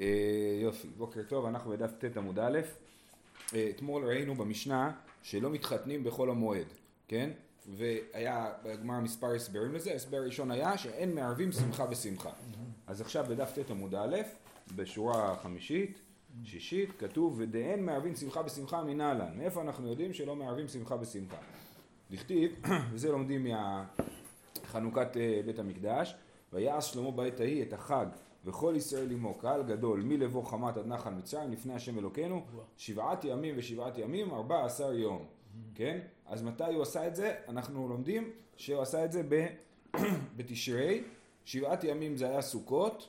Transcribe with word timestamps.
אה, 0.00 0.58
יופי, 0.62 0.88
בוקר 0.88 1.22
טוב, 1.28 1.46
אנחנו 1.46 1.70
בדף 1.70 1.90
ט 1.98 2.16
עמוד 2.16 2.38
א', 2.38 2.58
אה, 3.54 3.70
אתמול 3.70 4.04
ראינו 4.04 4.34
במשנה 4.34 4.92
שלא 5.22 5.50
מתחתנים 5.50 6.04
בחול 6.04 6.30
המועד, 6.30 6.66
כן? 7.08 7.30
והיה 7.66 8.52
בגמר 8.64 9.00
מספר 9.00 9.34
הסברים 9.34 9.74
לזה, 9.74 9.94
הסבר 9.94 10.24
ראשון 10.24 10.50
היה 10.50 10.78
שאין 10.78 11.14
מערבים 11.14 11.52
שמחה 11.52 11.86
בשמחה. 11.86 12.30
אז 12.86 13.00
עכשיו 13.00 13.26
בדף 13.28 13.58
ט 13.58 13.70
עמוד 13.70 13.94
א', 13.94 14.16
בשורה 14.76 15.36
חמישית, 15.42 15.98
שישית, 16.44 16.90
כתוב 16.98 17.34
ודאין 17.38 17.84
מערבים 17.84 18.16
שמחה 18.16 18.42
בשמחה 18.42 18.82
מנהלן. 18.82 19.38
מאיפה 19.38 19.62
אנחנו 19.62 19.88
יודעים 19.88 20.14
שלא 20.14 20.36
מערבים 20.36 20.68
שמחה 20.68 20.96
בשמחה? 20.96 21.36
דכתיב, 22.10 22.52
וזה 22.92 23.12
לומדים 23.12 23.46
מחנוכת 24.64 25.16
אה, 25.16 25.40
בית 25.46 25.58
המקדש, 25.58 26.14
ויעש 26.52 26.92
שלמה 26.92 27.10
בעת 27.10 27.40
ההיא 27.40 27.62
את 27.62 27.72
החג 27.72 28.06
וכל 28.44 28.74
ישראל 28.76 29.10
עמו 29.10 29.34
קהל 29.34 29.62
גדול 29.62 30.02
מלבוא 30.02 30.44
חמת 30.44 30.76
עד 30.76 30.86
נחל 30.86 31.10
מצרים 31.10 31.52
לפני 31.52 31.74
השם 31.74 31.98
אלוקינו 31.98 32.44
שבעת 32.76 33.24
ימים 33.24 33.54
ושבעת 33.58 33.98
ימים 33.98 34.30
ארבע 34.30 34.64
עשר 34.64 34.92
יום. 34.92 35.26
כן? 35.74 35.98
אז 36.26 36.42
מתי 36.42 36.74
הוא 36.74 36.82
עשה 36.82 37.06
את 37.06 37.16
זה? 37.16 37.34
אנחנו 37.48 37.88
לומדים 37.88 38.30
שהוא 38.56 38.82
עשה 38.82 39.04
את 39.04 39.12
זה 39.12 39.22
בתשרי 40.36 41.02
שבעת 41.44 41.84
ימים 41.84 42.16
זה 42.16 42.28
היה 42.28 42.42
סוכות 42.42 43.08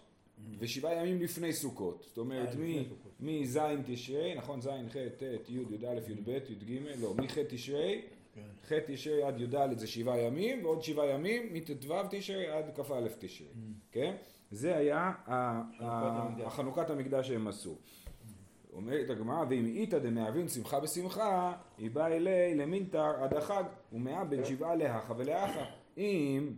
ושבעה 0.60 0.96
ימים 0.96 1.22
לפני 1.22 1.54
סוכות. 1.54 2.04
זאת 2.08 2.18
אומרת 2.18 2.50
אה, 2.60 2.84
מז' 3.20 3.60
תשרי 3.86 4.36
נכון? 4.36 4.62
ז' 4.62 4.68
ח' 4.90 4.96
ט' 5.18 5.50
י' 5.50 5.60
י"א 5.70 6.12
י"ב 6.12 6.30
י"ג 6.30 6.80
לא 7.02 7.14
מח' 7.14 7.38
תשרי 7.50 8.02
ח' 8.68 8.74
תשרי 8.88 9.24
עד 9.24 9.42
י"ד 9.42 9.78
זה 9.78 9.88
שבעה 9.88 10.20
ימים 10.20 10.66
ועוד 10.66 10.84
שבעה 10.84 11.08
ימים 11.08 11.54
מט"ו 11.54 11.96
תשרי 12.10 12.48
עד 12.48 12.66
כ"א 12.76 13.08
תשרי 13.20 13.48
mm. 13.48 13.92
כן 13.92 14.16
זה 14.52 14.78
היה 14.78 15.12
החנוכת 16.46 16.90
המקדש 16.90 17.28
שהם 17.28 17.48
עשו. 17.48 17.76
אומרת 18.74 19.10
הגמרא, 19.10 19.46
ואם 19.50 19.66
איתא 19.66 20.00
דמהווין 20.00 20.48
שמחה 20.48 20.80
בשמחה, 20.80 21.54
היא 21.78 21.92
באה 21.92 22.08
אלי 22.08 22.56
למינתר 22.56 23.24
עד 23.24 23.34
החג, 23.34 23.64
ומאה 23.94 24.26
בין 24.26 24.46
שבעה 24.46 24.76
להכה 24.76 25.14
ולאחה. 25.18 25.66
אם 25.98 26.54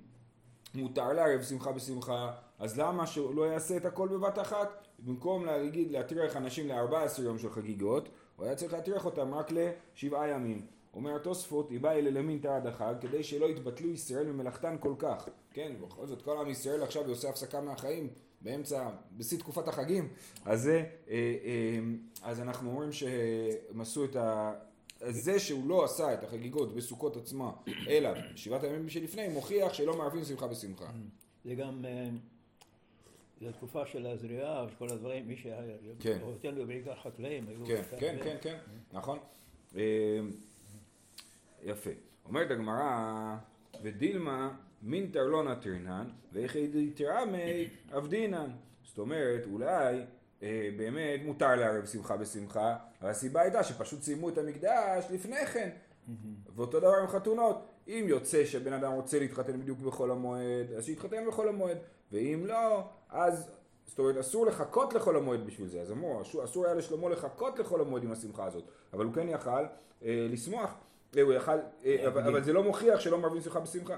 מותר 0.76 1.14
לערב 1.14 1.42
שמחה 1.42 1.72
בשמחה, 1.72 2.32
אז 2.60 2.80
למה 2.80 3.08
שהוא 3.08 3.36
לא 3.36 3.44
יעשה 3.44 3.78
את 3.78 3.86
הכל 3.86 4.08
בבת 4.08 4.40
אחת? 4.40 4.88
במקום 5.00 5.46
להגיד, 5.46 5.92
להטריח 5.92 6.38
אנשים 6.38 6.68
ל-14 6.68 7.22
יום 7.22 7.38
של 7.38 7.50
חגיגות, 7.50 8.10
הוא 8.36 8.46
היה 8.46 8.56
צריך 8.56 8.74
להטריח 8.74 9.06
אותם 9.06 9.34
רק 9.34 9.52
לשבעה 9.52 10.28
ימים. 10.28 10.66
אומר 10.94 11.16
התוספות, 11.16 11.70
היא 11.70 11.80
באה 11.80 11.94
אלה 11.94 12.10
למין 12.10 12.40
תעד 12.40 12.68
החג, 12.68 12.94
כדי 13.02 13.24
שלא 13.24 13.46
יתבטלו 13.46 13.90
ישראל 13.90 14.28
ממלאכתן 14.28 14.76
כל 14.80 14.94
כך. 14.98 15.30
כן, 15.54 15.74
בכל 15.82 16.08
זאת 16.08 16.22
כל 16.22 16.38
עם 16.38 16.50
ישראל 16.50 16.84
עכשיו 16.84 17.08
עושה 17.08 17.30
הפסקה 17.30 17.62
מהחיים 17.62 18.10
באמצע, 18.42 18.90
בשיא 19.18 19.40
תקופת 19.40 19.68
החגים. 19.68 20.10
אז 20.46 20.62
זה, 20.62 20.84
אה, 21.10 21.16
אה, 21.44 21.80
אז 22.24 22.40
אנחנו 22.40 22.70
אומרים 22.70 22.92
שהם 22.92 23.82
עשו 23.82 24.06
את 24.06 24.16
ה... 24.16 24.54
זה 25.00 25.40
שהוא 25.40 25.70
לא 25.70 25.84
עשה 25.84 26.14
את 26.14 26.24
החגיגות 26.24 26.76
בסוכות 26.76 27.18
עצמה, 27.18 27.52
אלא 27.88 28.10
שבעת 28.36 28.64
הימים 28.64 28.90
שלפני, 28.90 29.28
מוכיח 29.28 29.74
שלא 29.74 29.98
מערבים 29.98 30.24
שמחה 30.24 30.48
בשמחה. 30.48 30.92
זה 31.46 31.56
גם... 31.56 31.86
אה, 31.86 32.10
זה 33.42 33.50
התקופה 33.50 33.86
של 33.86 34.08
הזריעה 34.08 34.66
וכל 34.72 34.90
הדברים, 34.90 35.28
מי 35.28 35.38
שהיה, 35.38 35.58
כן, 36.00 36.68
בעיקר 36.68 36.96
חקלאים, 36.96 37.48
היו... 37.48 37.66
כן, 37.66 37.82
כן, 38.00 38.18
כן, 38.24 38.36
כן, 38.42 38.58
נכון. 38.92 39.20
יפה. 41.64 41.90
אומרת 42.26 42.52
הגמרא, 42.52 43.36
ודילמה 43.84 44.52
מינתר 44.82 45.24
לא 45.24 45.44
נטרינן, 45.44 46.08
ואיכי 46.34 46.92
תרעמי 46.96 47.70
עבדינן. 47.92 48.50
זאת 48.84 48.98
אומרת, 48.98 49.46
אולי 49.52 50.02
אה, 50.44 50.70
באמת 50.78 51.20
מותר 51.26 51.56
לערב 51.56 51.86
שמחה 51.86 52.18
בשמחה, 52.18 52.76
אבל 53.02 53.10
הסיבה 53.10 53.42
הייתה 53.42 53.64
שפשוט 53.64 54.02
סיימו 54.02 54.30
את 54.30 54.38
המקדש 54.38 55.06
לפני 55.12 55.46
כן. 55.46 55.70
ואותו 56.56 56.80
דבר 56.80 56.96
עם 57.02 57.08
חתונות. 57.08 57.68
אם 57.88 58.06
יוצא 58.08 58.46
שבן 58.46 58.74
אדם 58.74 58.92
רוצה 58.92 59.20
להתחתן 59.20 59.60
בדיוק 59.62 59.80
בחול 59.80 60.12
המועד, 60.12 60.72
אז 60.78 60.86
שיתחתן 60.86 61.28
בחול 61.28 61.48
המועד, 61.48 61.78
ואם 62.12 62.44
לא, 62.46 62.84
אז 63.10 63.52
זאת 63.86 64.00
אומרת 64.00 64.18
אסור 64.18 64.46
לחכות 64.46 64.94
לחול 64.94 65.18
המועד 65.18 65.46
בשביל 65.46 65.68
זה, 65.68 65.82
אז 65.82 65.92
אמרו, 65.92 66.22
אסור 66.44 66.66
היה 66.66 66.76
לשלמה 66.76 67.10
לחכות 67.10 67.60
לחול 67.60 67.82
המועד 67.82 68.04
עם 68.04 68.12
השמחה 68.12 68.46
הזאת, 68.46 68.64
אבל 68.94 69.06
הוא 69.06 69.14
כן 69.14 69.30
יכל 69.30 69.66
אה, 70.04 70.28
לשמוח. 70.30 70.74
הוא 71.20 71.34
יכל, 71.34 71.52
אה, 71.86 72.08
אבל 72.08 72.44
זה 72.44 72.54
לא 72.54 72.64
מוכיח 72.64 73.00
שלא 73.00 73.18
מערבים 73.18 73.42
שמחה 73.42 73.60
בשמחה. 73.60 73.98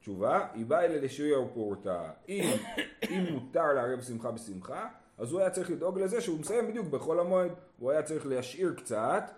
תשובה, 0.00 0.46
היא 0.54 0.66
באה 0.66 0.84
אלה 0.84 1.00
לשיעור 1.00 1.44
הפורטה. 1.44 2.10
אם 2.28 3.24
מותר 3.30 3.72
לערב 3.72 4.00
שמחה 4.00 4.30
בשמחה, 4.30 4.88
אז 5.18 5.32
הוא 5.32 5.40
היה 5.40 5.50
צריך 5.50 5.70
לדאוג 5.70 5.98
לזה 5.98 6.20
שהוא 6.20 6.40
מסיים 6.40 6.68
בדיוק 6.68 6.86
בחול 6.86 7.20
המועד. 7.20 7.52
הוא 7.78 7.90
היה 7.90 8.02
צריך 8.02 8.26
להשאיר 8.26 8.74
קצת 8.76 9.30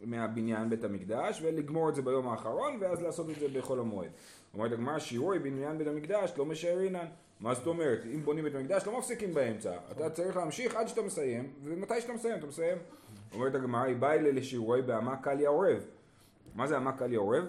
מהבניין 0.00 0.70
בית 0.70 0.84
המקדש 0.84 1.40
ולגמור 1.42 1.88
את 1.88 1.94
זה 1.94 2.02
ביום 2.02 2.28
האחרון 2.28 2.78
ואז 2.80 3.02
לעשות 3.02 3.30
את 3.30 3.34
זה 3.40 3.46
בחול 3.58 3.80
המועד. 3.80 4.10
אומרת 4.54 4.72
הגמרא 4.72 4.98
שיעורי 4.98 5.38
בניין 5.38 5.78
בית 5.78 5.86
המקדש 5.86 6.32
לא 6.36 6.44
משערינן. 6.44 7.06
מה 7.40 7.54
זאת 7.54 7.66
אומרת? 7.66 8.00
אם 8.14 8.24
בונים 8.24 8.44
בית 8.44 8.54
המקדש 8.54 8.86
לא 8.86 8.98
מפסיקים 8.98 9.34
באמצע. 9.34 9.76
אתה 9.92 10.10
צריך 10.10 10.36
להמשיך 10.36 10.76
עד 10.76 10.88
שאתה 10.88 11.02
מסיים, 11.02 11.52
ומתי 11.64 12.00
שאתה 12.00 12.12
מסיים 12.12 12.38
אתה 12.38 12.46
מסיים. 12.46 12.78
אומרת 13.34 13.54
הגמרא, 13.54 13.82
היא 13.82 13.96
באה 13.96 14.14
אלה 14.14 14.32
לשיעורי 14.32 14.82
בעמה 14.82 15.16
קליה 15.16 15.48
עורב. 15.48 15.84
מה 16.54 16.66
זה 16.66 16.76
המק 16.76 17.02
על 17.02 17.12
יעורב? 17.12 17.44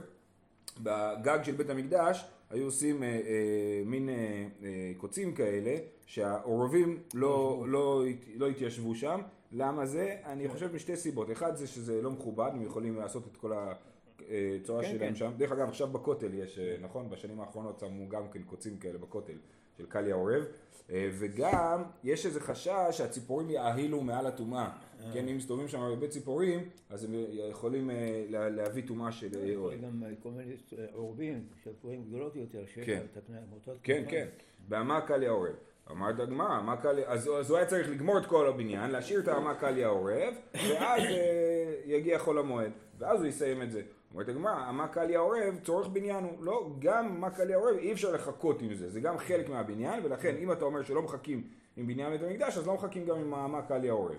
בגג 0.80 1.40
של 1.44 1.52
בית 1.52 1.70
המקדש 1.70 2.26
היו 2.50 2.66
עושים 2.66 3.04
אה, 3.04 3.08
אה, 3.08 3.82
מין 3.86 4.10
אה, 4.10 4.16
אה, 4.64 4.92
קוצים 4.98 5.36
כאלה 5.36 5.76
שהעורבים 6.06 7.00
לא, 7.14 7.66
לא, 7.68 8.04
לא 8.36 8.48
התיישבו 8.48 8.96
שם. 8.96 9.22
למה 9.52 9.86
זה? 9.86 10.16
אני 10.26 10.48
חושב 10.48 10.76
משתי 10.76 10.96
סיבות. 10.96 11.32
אחד 11.32 11.56
זה 11.56 11.68
שזה 11.68 12.02
לא 12.02 12.12
מכובד, 12.12 12.50
הם 12.54 12.62
יכולים 12.62 12.96
לעשות 12.96 13.28
את 13.32 13.38
כל 13.38 13.52
הצורה 13.52 14.84
כן, 14.84 14.90
שלהם 14.90 15.10
כן. 15.10 15.16
שם. 15.16 15.32
דרך 15.38 15.52
אגב, 15.52 15.68
עכשיו 15.68 15.88
בכותל 15.88 16.34
יש, 16.34 16.60
אה, 16.60 16.76
נכון? 16.82 17.10
בשנים 17.10 17.40
האחרונות 17.40 17.80
שמו 17.80 18.10
גם 18.10 18.24
כן 18.32 18.44
קוצים 18.44 18.78
כאלה 18.78 18.98
בכותל 18.98 19.38
של 19.78 19.86
קליה 19.86 20.16
עורב. 20.16 20.44
אה, 20.92 21.10
וגם 21.20 21.84
יש 22.04 22.26
איזה 22.26 22.40
חשש 22.40 22.70
שהציפורים 22.92 23.50
יאהילו 23.50 24.02
מעל 24.02 24.26
הטומאה. 24.26 24.70
כן, 25.14 25.28
אם 25.28 25.38
מסתובבים 25.38 25.68
שם 25.68 25.80
הרבה 25.80 26.08
ציפורים, 26.08 26.70
אז 26.90 27.04
הם 27.04 27.14
יכולים 27.50 27.90
אה, 27.90 28.26
להביא 28.30 28.84
טומאה 28.88 29.12
של 29.12 29.56
אוהל. 29.56 29.78
גם 29.78 30.04
כל 30.24 30.30
מיני 30.30 30.56
עורבים, 30.94 31.48
ציפורים 31.64 32.04
גדולות 32.04 32.36
יותר, 32.36 32.66
שיש 32.66 32.90
להם 32.90 33.06
את 33.18 33.30
המוטות. 33.30 33.78
כן, 33.84 34.04
כן, 34.10 34.28
בעמק 34.68 35.12
על 35.12 35.24
העורב. 35.24 35.56
אמרת 35.92 36.20
הגמרא, 36.20 36.60
אז, 37.06 37.30
אז 37.40 37.50
הוא 37.50 37.58
היה 37.58 37.68
צריך 37.68 37.90
לגמור 37.90 38.18
את 38.18 38.26
כל 38.26 38.48
הבניין, 38.48 38.92
להשאיר 38.92 39.20
את 39.20 39.28
העמק 39.28 39.64
על 39.64 39.84
העורב, 39.84 40.34
ואז 40.54 41.02
אה, 41.02 41.76
יגיע 41.86 42.20
חול 42.20 42.40
המועד, 42.40 42.72
ואז 42.98 43.20
הוא 43.20 43.28
יסיים 43.28 43.62
את 43.62 43.72
זה. 43.72 43.82
אומרת 44.14 44.30
הגמרא, 44.30 44.52
המקלי 44.52 45.16
העורב 45.16 45.60
צורך 45.64 45.88
בניין 45.88 46.24
הוא, 46.24 46.44
לא, 46.44 46.70
גם 46.80 47.22
מקלי 47.22 47.54
העורב 47.54 47.76
אי 47.78 47.92
אפשר 47.92 48.12
לחכות 48.12 48.62
עם 48.62 48.74
זה, 48.74 48.90
זה 48.90 49.00
גם 49.00 49.18
חלק 49.18 49.50
מהבניין, 49.50 50.06
ולכן 50.06 50.36
אם 50.36 50.52
אתה 50.52 50.66
אומר 50.66 50.84
שלא 50.84 51.02
מחכים 51.02 51.44
עם 51.78 51.88
בניין 51.88 52.10
בית 52.10 52.22
המקדש, 52.22 52.58
אז 52.58 52.68
לא 52.68 52.74
מחכים 52.74 53.06
גם 53.06 53.18
עם 53.18 53.34
המקלי 53.34 53.90
העורב. 53.90 54.16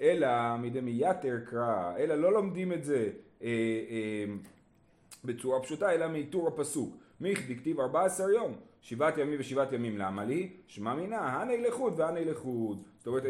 אלא 0.00 0.56
מדמייתר 0.58 1.38
קרא, 1.50 1.96
אלא 1.98 2.14
לא 2.14 2.32
לומדים 2.32 2.72
את 2.72 2.84
זה 2.84 3.10
אה, 3.42 3.48
אה, 3.90 4.24
בצורה 5.24 5.60
פשוטה, 5.60 5.92
אלא 5.92 6.08
מאיתור 6.08 6.48
הפסוק. 6.48 6.96
מיך 7.22 7.50
דכתיב 7.50 7.80
14 7.80 8.32
יום, 8.32 8.54
שבעת 8.80 9.18
ימים 9.18 9.36
ושבעת 9.40 9.72
ימים, 9.72 9.98
למה 9.98 10.24
לי? 10.24 10.50
שמע 10.66 10.94
מינה, 10.94 11.18
הנה 11.18 11.68
לחוד 11.68 12.00
והנה 12.00 12.24
לחוד. 12.24 12.82
זאת 12.98 13.06
אומרת, 13.06 13.22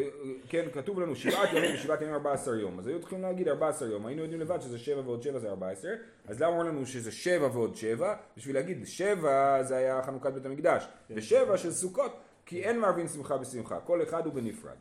כן, 0.48 0.66
כתוב 0.72 1.00
לנו 1.00 1.16
שבעת 1.16 1.52
ימים 1.52 1.74
ושבעת 1.74 2.02
ימים 2.02 2.14
14 2.14 2.56
יום, 2.56 2.78
אז 2.78 2.86
היו 2.86 3.00
צריכים 3.00 3.22
להגיד 3.22 3.48
14 3.48 3.88
יום, 3.88 4.06
היינו 4.06 4.22
יודעים 4.22 4.40
לבד 4.40 4.60
שזה 4.60 4.78
7 4.78 5.00
ועוד 5.04 5.22
7 5.22 5.38
זה 5.38 5.48
14, 5.48 5.90
אז 6.26 6.40
למה 6.42 6.52
אמרו 6.52 6.62
לנו 6.62 6.86
שזה 6.86 7.12
7 7.12 7.48
ועוד 7.52 7.76
7? 7.76 8.14
בשביל 8.36 8.56
להגיד 8.56 8.86
7 8.86 9.62
זה 9.62 9.76
היה 9.76 10.02
חנוכת 10.02 10.32
בית 10.32 10.46
המקדש, 10.46 10.88
ו-7 11.10 11.56
של 11.56 11.70
סוכות, 11.70 12.16
כי 12.46 12.62
אין 12.62 12.80
מערבין 12.80 13.08
שמחה 13.08 13.36
בשמחה, 13.36 13.80
כל 13.80 14.02
אחד 14.02 14.26
הוא 14.26 14.34
בנפרד. 14.34 14.76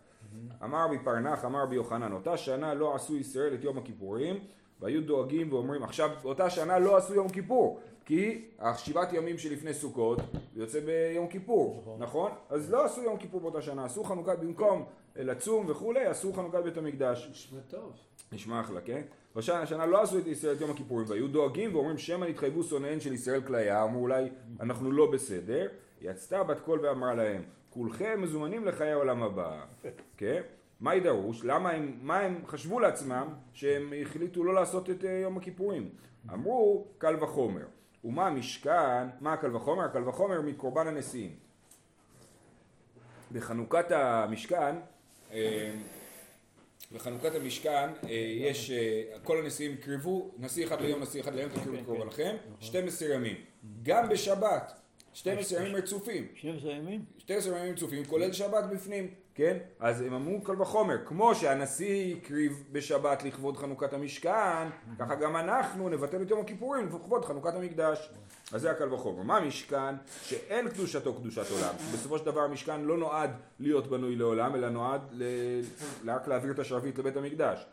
אמר 0.64 0.88
בי 0.88 0.98
פרנח, 1.04 1.46
אמר 1.46 1.66
בי 1.66 1.76
יוחנן, 1.76 2.12
אותה 2.12 2.38
שנה 2.38 2.74
לא 2.74 2.96
עשו 2.96 3.18
ישראל 3.18 3.54
את 3.54 3.64
יום 3.64 3.78
הכיפורים, 3.78 4.40
והיו 4.80 5.02
דואגים 5.02 5.54
ואומרים, 5.54 5.84
עכשיו, 5.84 6.10
אותה 6.24 6.50
שנה 6.50 6.80
לא 6.80 6.98
עשו 6.98 7.14
יום 7.14 7.30
כיפור, 7.30 7.80
כי 8.06 8.46
השבעת 8.60 9.14
ימים 9.14 9.38
שלפני 9.38 9.74
סוכות 9.74 10.20
יוצא 10.56 10.80
ביום 10.80 11.28
כיפור, 11.28 11.80
נכון. 11.82 12.02
נכון? 12.02 12.32
אז 12.50 12.72
לא 12.72 12.86
עשו 12.86 13.02
יום 13.02 13.18
כיפור 13.18 13.42
באותה 13.42 13.62
שנה, 13.62 13.86
עשו 13.86 14.04
חנוכת, 14.04 14.40
במקום 14.40 14.86
לצום 15.16 15.66
וכולי, 15.70 16.06
עשו 16.06 16.34
חנוכת 16.34 16.64
בית 16.64 16.78
המקדש. 16.78 17.28
נשמע 17.32 17.60
טוב. 17.68 17.94
נשמע 18.32 18.62
אחלה, 18.62 18.82
כן? 18.82 19.02
בשנה 19.36 19.62
השנה 19.62 19.86
לא 19.86 20.02
עשו 20.02 20.18
את 20.18 20.28
ישראל 20.28 20.56
את 20.56 20.62
יום 20.62 20.72
הכיפורים, 20.72 21.06
והיו 21.10 21.28
דואגים 21.28 21.76
ואומרים 21.76 21.98
שמא 21.98 22.26
נתחייבו 22.26 22.64
שונאיהן 22.64 23.00
של 23.00 23.14
ישראל 23.14 23.42
כליה, 23.42 23.84
אמרו 23.84 24.02
אולי 24.02 24.30
אנחנו 24.60 24.92
לא 24.92 25.12
בסדר, 25.12 25.68
יצתה 26.02 26.44
בת 26.44 26.60
קול 26.60 26.80
ואמרה 26.80 27.14
להם, 27.14 27.44
כולכם 27.70 28.22
מזומנים 28.22 28.66
לחיי 28.66 28.92
העולם 28.92 29.24
הבא, 29.24 29.64
כן? 30.18 30.42
מה 30.80 30.96
ידרוש? 30.96 31.44
למה 31.44 31.70
הם, 31.70 31.98
מה 32.02 32.20
הם 32.20 32.42
חשבו 32.46 32.80
לעצמם 32.80 33.28
שהם 33.54 33.94
החליטו 34.02 34.44
לא 34.44 34.54
לעשות 34.54 34.90
את 34.90 35.06
אה, 35.06 35.12
יום 35.12 35.38
הכיפורים? 35.38 35.90
אמרו 36.34 36.88
קל 36.98 37.24
וחומר. 37.24 37.66
ומה 38.04 38.28
המשכן, 38.28 39.08
מה 39.20 39.34
הקל 39.34 39.56
וחומר? 39.56 39.84
הקל 39.84 40.10
וחומר 40.10 40.42
מקורבן 40.42 40.88
הנשיאים. 40.88 41.36
בחנוכת 43.32 43.92
המשכן 43.92 44.76
בחנוכת 46.92 47.36
המשכן 47.36 47.90
יש, 48.40 48.72
כל 49.24 49.38
הנשיאים 49.38 49.78
קריבו, 49.78 50.32
נשיא 50.38 50.66
אחד 50.66 50.82
ליום, 50.82 51.02
נשיא 51.02 51.22
אחד 51.22 51.36
ליום, 51.36 51.50
תקריבו 51.50 51.78
את 51.78 51.86
קורבנכם, 51.86 52.36
12 52.60 53.10
ימים. 53.10 53.36
גם 53.84 54.10
בשבת, 54.10 54.74
12 55.14 55.60
ימים 55.60 55.76
רצופים. 55.76 56.28
12 56.36 56.72
ימים? 56.72 57.06
12 57.18 57.60
ימים 57.60 57.74
רצופים, 57.74 58.06
כולל 58.06 58.34
שבת 58.34 58.64
בפנים. 58.64 59.14
כן? 59.36 59.58
אז 59.80 60.02
הם 60.02 60.14
אמרו 60.14 60.42
קל 60.42 60.62
וחומר, 60.62 61.06
כמו 61.06 61.36
שהנשיא 61.36 62.16
הקריב 62.16 62.64
בשבת 62.72 63.24
לכבוד 63.24 63.58
חנוכת 63.58 63.94
המשכן, 63.94 64.68
ככה 65.00 65.16
גם 65.16 65.36
אנחנו 65.36 65.90
נבטל 65.90 66.22
את 66.22 66.30
יום 66.30 66.40
הכיפורים 66.40 66.88
לכבוד 66.88 67.26
חנוכת 67.26 67.56
המקדש. 67.56 68.10
אז 68.54 68.62
זה 68.62 68.72
הקל 68.72 68.94
וחומר. 68.94 69.24
מה 69.24 69.38
המשכן? 69.38 69.96
שאין 70.24 70.70
קדושתו 70.70 71.14
קדושת 71.14 71.52
עולם. 71.52 71.74
בסופו 71.94 72.18
של 72.18 72.26
דבר 72.26 72.42
המשכן 72.42 72.82
לא 72.82 72.98
נועד 72.98 73.32
להיות 73.60 73.88
בנוי 73.88 74.16
לעולם, 74.16 74.56
אלא 74.56 74.70
נועד 74.70 75.02
ל... 75.12 75.24
רק 76.08 76.28
להעביר 76.28 76.52
את 76.52 76.60
השרביט 76.60 77.00
לבית 77.00 77.18
המקדש. 77.18 77.66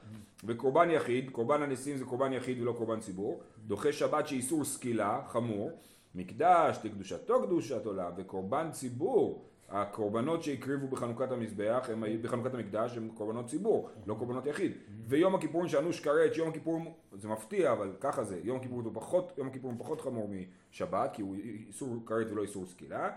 וקורבן 0.45 0.91
יחיד, 0.91 1.31
קורבן 1.31 1.63
הנשיאים 1.63 1.99
זה 1.99 2.05
קורבן 2.05 2.33
יחיד 2.33 2.63
ולא 2.63 2.73
קורבן 2.73 3.01
ציבור, 3.01 3.41
דוחה 3.67 3.93
שבת 3.93 4.29
שאיסור 4.29 4.65
סקילה, 4.65 5.21
חמור, 5.27 5.71
מקדש 6.15 6.79
לקדושתו 6.85 7.43
קדושת 7.43 7.87
עולם, 7.87 8.13
וקורבן 8.17 8.69
ציבור 8.73 9.45
הקורבנות 9.69 10.43
שהקריבו 10.43 10.89
בחנוכת 10.89 11.33
המזבח, 11.33 11.89
הם, 11.93 12.05
בחנוכת 12.23 12.55
המקדש, 12.55 12.97
הם 12.97 13.09
קורבנות 13.15 13.47
ציבור, 13.47 13.91
לא 14.07 14.15
קורבנות 14.15 14.47
יחיד. 14.47 14.73
ויום 15.07 15.35
הכיפורים 15.35 15.69
שאנוש 15.69 16.01
כרת, 16.01 16.35
שיום 16.35 16.49
הכיפורים, 16.49 16.85
זה 17.13 17.29
מפתיע, 17.29 17.73
אבל 17.73 17.93
ככה 18.01 18.25
זה, 18.25 18.41
יום 18.45 18.57
הכיפורים 18.57 18.85
הוא 18.85 18.95
פחות, 18.95 19.33
יום 19.39 19.49
הכיפורים 19.49 19.79
פחות 19.79 20.01
חמור 20.01 20.31
משבת, 20.71 21.11
כי 21.13 21.23
הוא 21.23 21.37
איסור 21.69 21.97
כרת 22.07 22.31
ולא 22.31 22.43
איסור 22.43 22.67
סקילה. 22.67 23.11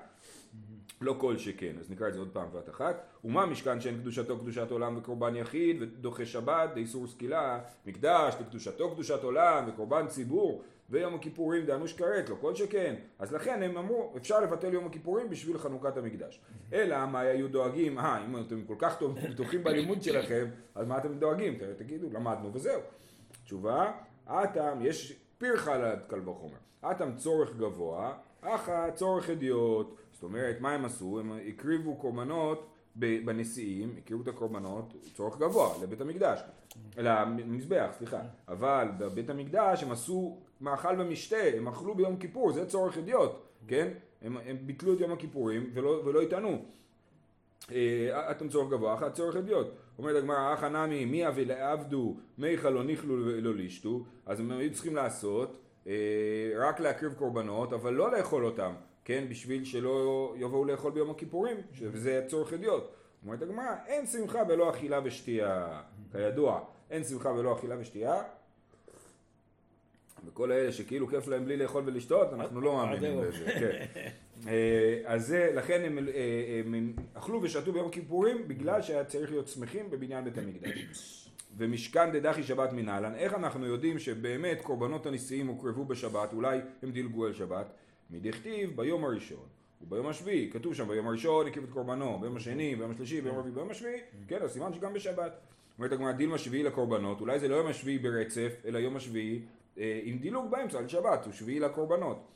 לא 1.02 1.16
כל 1.18 1.38
שכן, 1.38 1.76
אז 1.80 1.92
נקרא 1.92 2.08
את 2.08 2.14
זה 2.14 2.20
עוד 2.20 2.30
פעם 2.34 2.48
ואת 2.52 2.70
אחת. 2.70 3.04
ומה 3.24 3.46
משכן 3.46 3.82
שאין 3.82 3.98
קדושתו 3.98 4.40
קדושת 4.40 4.72
עולם 4.72 4.98
וקורבן 4.98 5.36
יחיד 5.36 5.82
ודוחה 5.82 6.26
שבת 6.26 6.70
דאיסור 6.74 7.08
סקילה, 7.08 7.60
מקדש 7.86 8.36
לקדושתו 8.40 8.92
קדושת 8.92 9.24
עולם 9.24 9.64
וקורבן 9.68 10.08
ציבור 10.08 10.64
ויום 10.92 11.16
הכיפורים 11.16 11.66
דאנוש 11.66 11.94
כרת, 11.94 12.30
לא 12.30 12.36
כל 12.42 12.56
שכן. 12.56 12.96
אז 13.20 13.34
לכן 13.34 13.64
הם 13.64 13.78
אמרו, 13.78 14.14
אפשר 14.18 14.40
לבטל 14.40 14.74
יום 14.74 14.86
הכיפורים 14.86 15.30
בשביל 15.30 15.58
חנוכת 15.58 15.98
המקדש. 15.98 16.42
אלא 16.74 17.06
מה 17.06 17.20
היו 17.20 17.48
דואגים, 17.48 18.00
אה, 18.00 18.26
אם 18.26 18.40
אתם 18.40 18.64
כל 18.66 18.76
כך 18.78 19.02
בטוחים 19.02 19.64
בלימוד 19.64 20.04
שלכם, 20.04 20.46
אז 20.76 20.88
מה 20.88 20.98
אתם 20.98 21.14
דואגים? 21.20 21.60
תגידו, 21.78 22.08
למדנו 22.12 22.54
וזהו. 22.54 22.82
תשובה, 23.44 23.92
אטם, 24.26 24.80
יש 24.82 25.20
פירחה 25.38 25.78
לקל 25.78 26.30
וחומר. 26.30 26.58
אטם 26.92 27.16
צורך 27.16 27.56
גבוה, 27.56 28.14
אחא 28.42 28.92
צורך 28.92 29.30
אדיוט. 29.30 29.96
זאת 30.12 30.24
אומרת, 30.24 30.62
מה 30.62 30.72
הם 30.72 30.86
עשו? 30.86 31.20
הם 31.20 31.32
הקריבו 31.48 31.96
קורבנות 31.96 32.71
בנשיאים, 32.96 33.96
הקריבו 33.98 34.24
את 34.24 34.28
הקורבנות, 34.28 34.94
צורך 35.14 35.38
גבוה, 35.38 35.74
לבית 35.84 36.02
המקדש. 36.02 36.42
למזבח, 36.98 37.90
סליחה. 37.98 38.22
אבל 38.48 38.88
בבית 38.98 39.30
המקדש 39.30 39.84
הם 39.84 39.92
עשו 39.92 40.38
מאכל 40.62 40.96
ומשתה, 41.00 41.38
הם 41.58 41.68
אכלו 41.68 41.96
ביום 41.96 42.18
כיפור, 42.18 42.52
זה 42.52 42.66
צורך 42.66 42.98
אדיוט, 42.98 43.32
כן? 43.68 43.88
הם, 44.22 44.38
הם 44.46 44.58
ביטלו 44.66 44.94
את 44.94 45.00
יום 45.00 45.12
הכיפורים 45.12 45.70
ולא, 45.74 46.02
ולא 46.06 46.24
יטענו. 46.24 46.66
אה, 47.72 48.32
אתם 48.32 48.50
צורך 48.50 48.72
גבוה, 48.72 48.94
אחת 48.94 49.14
צורך 49.14 49.36
אדיוט. 49.36 49.68
אומרת 49.98 50.16
הגמרא, 50.16 50.54
אחא 50.54 50.66
נמי, 50.66 51.06
מי 51.06 51.28
אבי 51.28 51.46
לעבדו, 51.46 52.16
מיכה 52.38 52.70
לא 52.70 52.84
נכלו 52.84 53.26
ולא 53.26 53.56
לישתו, 53.56 54.04
אז 54.26 54.40
הם 54.40 54.52
היו 54.52 54.74
צריכים 54.74 54.96
לעשות, 54.96 55.60
אה, 55.88 55.94
רק 56.58 56.80
להקריב 56.80 57.14
קורבנות, 57.14 57.74
אבל 57.74 57.94
לא 57.94 58.12
לאכול 58.12 58.46
אותם, 58.46 58.74
כן? 59.06 59.26
בשביל 59.30 59.66
שלא 59.66 60.34
יבואו 60.38 60.66
לאכול 60.66 60.92
ביום 60.92 61.10
הכיפורים, 61.10 61.58
שזה 61.74 62.26
צורך 62.28 62.54
אדיוט. 62.54 62.84
אומרת 63.26 63.42
הגמרא, 63.42 63.76
אין 63.88 64.08
שמחה 64.08 64.44
בלא 64.44 64.70
אכילה 64.70 65.00
ושתייה, 65.04 65.82
כידוע, 66.12 66.64
אין 66.90 67.04
שמחה 67.04 67.34
בלא 67.34 67.54
אכילה 67.54 67.76
ושתייה, 67.80 68.24
וכל 70.26 70.52
אלה 70.52 70.72
שכאילו 70.72 71.08
כיף 71.08 71.28
להם 71.28 71.46
בלי 71.46 71.58
לאכול 71.58 71.84
ולשתות, 71.86 72.34
אנחנו 72.34 72.62
לא 72.62 72.74
מאמינים 72.74 73.22
בזה. 73.22 73.46
כן. 73.46 73.86
אה, 74.48 75.02
אז 75.06 75.28
זה, 75.28 75.52
לכן 75.56 75.82
הם, 75.86 75.98
אה, 75.98 76.62
הם 76.66 76.94
אכלו 77.14 77.42
ושתו 77.42 77.74
ביום 77.74 77.88
הכיפורים 77.88 78.48
בגלל 78.48 78.82
שהיה 78.82 79.04
צריך 79.04 79.32
להיות 79.32 79.48
שמחים 79.48 79.90
בבניין 79.90 80.24
בית 80.24 80.38
המקדש. 80.38 81.18
ומשכן 81.58 82.12
דדחי 82.12 82.44
שבת 82.44 82.74
מנהלן, 82.74 83.16
איך 83.16 83.34
אנחנו 83.34 83.66
יודעים 83.66 84.00
שבאמת 84.00 84.62
קורבנות 84.62 85.06
הנשיאים 85.06 85.48
הוקרבו 85.48 85.86
בשבת, 85.86 86.34
אולי 86.34 86.60
הם 86.84 86.92
דילגו 86.92 87.26
על 87.26 87.34
שבת? 87.34 87.66
מדכתיב 88.12 88.78
ביום 88.78 89.06
הראשון 89.06 89.46
וביום 89.82 90.08
השביעי, 90.08 90.50
כתוב 90.52 90.74
שם 90.74 90.88
ביום 90.88 91.08
הראשון 91.08 91.48
הקריב 91.48 91.66
את 91.66 91.70
קורבנו, 91.70 92.20
ביום 92.20 92.36
השני, 92.36 92.76
ביום 92.76 92.92
השלישי, 92.92 93.22
ביום 93.22 93.36
הרביעי, 93.36 93.56
ביום 93.56 93.70
השביעי, 93.70 94.00
כן, 94.28 94.42
אז 94.42 94.52
סימן 94.52 94.74
שגם 94.74 94.94
בשבת. 94.94 95.32
אומרת 95.78 95.92
הגמרא 95.92 96.12
דילמה 96.12 96.38
שביעי 96.38 96.64
לקורבנות, 96.64 97.22
אולי 97.22 97.40
זה 97.40 97.48
לא 97.48 97.56
יום 97.56 97.68
השביעי 97.68 98.00
ברצף, 98.00 98.54
אלא 98.66 98.78
יום 98.78 98.96
השביעי 98.96 99.42
אה, 99.78 100.00
עם 100.04 100.18
דילוג 100.18 100.52
באמצע 100.52 100.80
על 100.80 100.88
שבת, 100.88 101.26
הוא 101.26 101.34
שביעי 101.34 101.60
לקורבנות. 101.60 102.28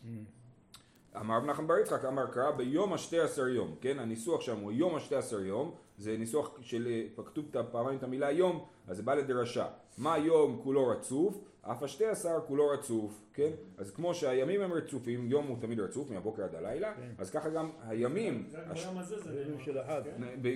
אמר 1.19 1.38
רב 1.38 1.45
נחמן 1.45 1.68
בר 1.68 1.77
יצחק, 1.77 2.06
אמר 2.06 2.27
קרא 2.27 2.51
ביום 2.51 2.94
השתי 2.94 3.19
עשר 3.19 3.48
יום, 3.48 3.75
כן? 3.81 4.00
הניסוח 4.00 4.42
שם 4.42 4.60
הוא 4.60 4.72
יום 4.72 4.95
השתי 4.95 5.16
עשר 5.16 5.39
יום, 5.39 5.75
זה 5.98 6.18
ניסוח 6.18 6.57
של, 6.62 6.88
אה, 6.88 7.24
כתוב 7.25 7.45
פעמיים 7.72 7.98
את 7.98 8.04
המילה 8.04 8.31
יום, 8.31 8.66
אז 8.88 8.98
זה 8.98 9.04
בא 9.04 9.13
לדרשה. 9.13 9.68
מה 9.98 10.18
יום 10.18 10.60
כולו 10.63 10.88
רצוף, 10.88 11.38
אף 11.71 11.83
השתי 11.83 12.06
עשר 12.06 12.39
כולו 12.47 12.67
רצוף, 12.67 13.21
כן? 13.33 13.50
אז 13.77 13.91
כמו 13.91 14.13
שהימים 14.13 14.62
הם 14.62 14.73
רצופים, 14.73 15.27
יום 15.27 15.47
הוא 15.47 15.57
תמיד 15.62 15.79
רצוף, 15.79 16.12
מהבוקר 16.12 16.44
עד 16.44 16.56
הלילה, 16.56 16.94
כן. 16.94 17.09
אז 17.17 17.29
ככה 17.29 17.50
גם 17.50 17.69
הימים... 17.88 18.50
ביום 18.73 18.97
הזה 18.97 19.19
זה 19.19 19.44
ביום 19.45 19.59
של 19.59 19.79
אחד. 19.79 20.01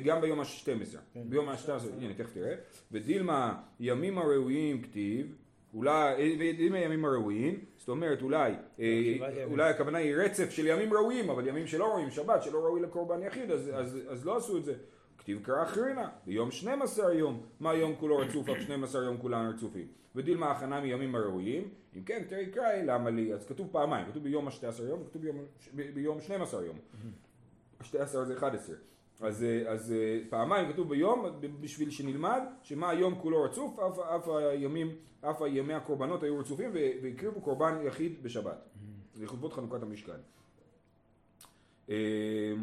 גם 0.04 0.22
ביום 0.22 0.40
השתים 0.40 0.82
עשר. 0.82 1.00
כן. 1.14 1.24
ביום 1.30 1.50
השתים 1.50 1.76
עשר, 1.76 1.90
הנה 2.02 2.14
תכף 2.14 2.34
תראה. 2.34 2.56
ודילמה 2.92 3.62
ימים 3.80 4.18
הראויים 4.18 4.82
כתיב 4.82 5.36
אולי, 5.74 6.38
ואם 6.40 6.74
הימים 6.74 7.06
הראויים, 7.06 7.60
זאת 7.78 7.90
אומרת 7.90 8.22
אולי, 8.22 8.54
אה, 8.80 9.44
אולי 9.44 9.70
הכוונה 9.70 9.98
היא 9.98 10.16
רצף 10.16 10.50
של 10.50 10.68
ימים 10.68 10.94
ראויים, 10.94 11.30
אבל 11.30 11.48
ימים 11.48 11.68
שלא 11.68 11.86
ראויים, 11.86 12.12
שבת 12.12 12.44
שלא 12.44 12.60
ראוי 12.60 12.82
לקורבן 12.82 13.24
יחיד, 13.24 13.52
אז, 13.52 13.72
אז, 13.74 14.00
אז 14.10 14.26
לא 14.26 14.38
עשו 14.38 14.58
את 14.58 14.66
זה. 14.66 14.74
כתיב 15.18 15.40
קרא 15.44 15.64
אחרינה, 15.64 16.10
ביום 16.26 16.52
12 16.52 17.14
יום, 17.14 17.42
מה 17.60 17.74
יום 17.74 17.96
כולו 17.96 18.18
רצוף, 18.18 18.50
רק 18.50 18.60
12 18.60 19.04
יום 19.04 19.18
כולם 19.18 19.50
רצופים. 19.50 19.99
ודילמה 20.16 20.52
הכנה 20.52 20.82
מימים 20.82 21.16
הראויים, 21.16 21.70
אם 21.98 22.04
כן, 22.04 22.24
תראי 22.28 22.46
קראי, 22.46 22.86
למה 22.86 23.10
לי, 23.10 23.34
אז 23.34 23.46
כתוב 23.46 23.70
פעמיים, 23.72 24.08
כתוב 24.08 24.24
ביום 24.24 24.48
ה-12 24.48 24.84
יום, 24.84 25.02
וכתוב 25.02 25.22
ביום, 25.22 25.38
ביום 25.94 26.22
12 26.22 26.66
יום. 26.66 26.78
12 27.82 28.26
זה 28.26 28.38
11. 28.38 28.76
אז, 29.22 29.44
אה, 29.44 29.72
אז 29.72 29.92
אה, 29.92 30.20
פעמיים 30.30 30.74
כתוב 30.74 30.90
ביום 30.90 31.26
בשביל 31.62 31.90
שנלמד 31.90 32.42
שמה 32.64 32.90
היום 32.90 33.16
כולו 33.22 33.44
רצוף 33.44 33.80
אף, 33.80 34.00
אף 34.00 34.28
הימים 34.28 34.96
אף 35.22 35.42
ימי 35.48 35.74
הקורבנות 35.74 36.24
היו 36.24 36.40
רצופים 36.40 36.72
והקריבו 36.74 37.42
קורבן 37.42 37.78
יחיד 37.84 38.24
בשבת. 38.24 38.68
לכבוד 39.20 39.54
חנוכת 39.54 39.84
המשכן. 39.84 40.20
אה, 41.90 42.54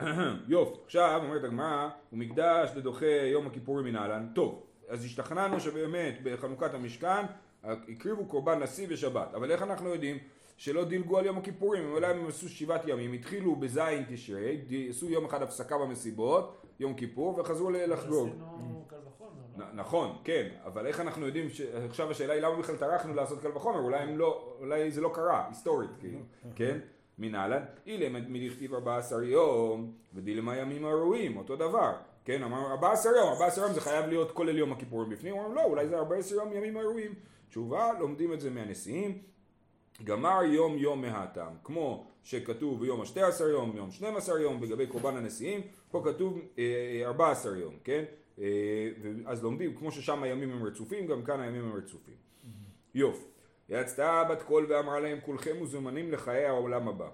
יופי. 0.48 0.80
עכשיו 0.84 1.20
אומרת 1.24 1.44
הגמרא 1.44 1.88
ומקדש 2.12 2.70
לדוחה 2.76 3.06
יום 3.06 3.46
הכיפורים 3.46 3.84
מנהלן 3.84 4.28
טוב 4.34 4.66
אז 4.90 5.04
השתכנענו 5.04 5.60
שבאמת 5.60 6.18
בחנוכת 6.22 6.74
המשכן 6.74 7.26
הקריבו 7.64 8.24
קורבן 8.24 8.62
נשיא 8.62 8.88
בשבת 8.88 9.34
אבל 9.34 9.50
איך 9.50 9.62
אנחנו 9.62 9.88
יודעים 9.88 10.18
שלא 10.56 10.84
דילגו 10.84 11.18
על 11.18 11.26
יום 11.26 11.38
הכיפורים, 11.38 11.92
אולי 11.92 12.06
הם 12.06 12.26
עשו 12.26 12.48
שבעת 12.48 12.88
ימים, 12.88 13.12
התחילו 13.12 13.56
בזין 13.56 14.04
תשרי, 14.08 14.60
עשו 14.88 15.10
יום 15.10 15.24
אחד 15.24 15.42
הפסקה 15.42 15.78
במסיבות, 15.78 16.62
יום 16.80 16.94
כיפור, 16.94 17.38
וחזרו 17.38 17.70
לחגוג. 17.70 18.28
לא? 19.58 19.64
נכון, 19.74 20.16
כן, 20.24 20.48
אבל 20.64 20.86
איך 20.86 21.00
אנחנו 21.00 21.26
יודעים, 21.26 21.46
עכשיו 21.88 22.10
השאלה 22.10 22.32
היא 22.32 22.42
למה 22.42 22.56
בכלל 22.56 22.76
טרחנו 22.76 23.14
לעשות 23.14 23.42
קל 23.42 23.48
וחומר, 23.56 23.80
אולי, 23.80 24.16
לא, 24.16 24.56
אולי 24.60 24.90
זה 24.90 25.00
לא 25.00 25.10
קרה, 25.14 25.46
היסטורית, 25.48 25.90
כאילו, 26.00 26.18
כן? 26.54 26.78
מנהלן, 27.18 27.62
אילם 27.86 28.32
מדכתיב 28.32 28.74
14 28.74 29.24
יום, 29.24 29.92
ודילמה 30.14 30.56
ימים 30.56 30.84
הראויים, 30.84 31.36
אותו 31.36 31.56
דבר. 31.56 31.92
כן, 32.24 32.42
אמר 32.42 32.70
14 32.70 33.16
יום, 33.16 33.28
14 33.28 33.64
יום 33.64 33.74
זה 33.74 33.80
חייב 33.80 34.06
להיות 34.06 34.32
כולל 34.32 34.58
יום 34.58 34.72
הכיפורים 34.72 35.10
בפנים, 35.10 35.34
הוא 35.34 35.46
אמר 35.46 35.54
לא, 35.54 35.64
אולי 35.64 35.88
זה 35.88 35.98
14 35.98 36.38
יום 36.38 36.52
ימים 36.52 36.76
הראויים. 36.76 37.14
תשובה, 37.48 37.90
לומדים 37.98 38.32
את 38.32 38.40
זה 38.40 38.50
מהנשיאים, 38.50 39.18
גמר 40.04 40.42
יום 40.42 40.78
יום 40.78 41.02
מהטעם, 41.02 41.52
כמו 41.64 42.06
שכתוב 42.22 42.80
ביום 42.80 43.00
השתי 43.00 43.22
עשר 43.22 43.48
יום, 43.48 43.76
יום 43.76 43.90
שנים 43.90 44.16
עשר 44.16 44.38
יום, 44.38 44.62
לגבי 44.62 44.86
קורבן 44.86 45.16
הנשיאים, 45.16 45.60
פה 45.90 46.02
כתוב 46.04 46.40
אה, 46.58 47.02
ארבע 47.04 47.30
עשר 47.30 47.56
יום, 47.56 47.74
כן? 47.84 48.04
אה, 48.38 48.44
אז 49.26 49.42
לומדים, 49.42 49.74
כמו 49.74 49.92
ששם 49.92 50.22
הימים 50.22 50.52
הם 50.52 50.64
רצופים, 50.64 51.06
גם 51.06 51.24
כאן 51.24 51.40
הימים 51.40 51.64
הם 51.64 51.72
רצופים. 51.76 52.14
יופי. 52.94 53.24
יצתה 53.68 54.24
בת 54.30 54.42
קול 54.42 54.66
ואמרה 54.68 55.00
להם 55.00 55.18
כולכם 55.20 55.56
מוזמנים 55.56 56.12
לחיי 56.12 56.44
העולם 56.44 56.88
הבא. 56.88 57.08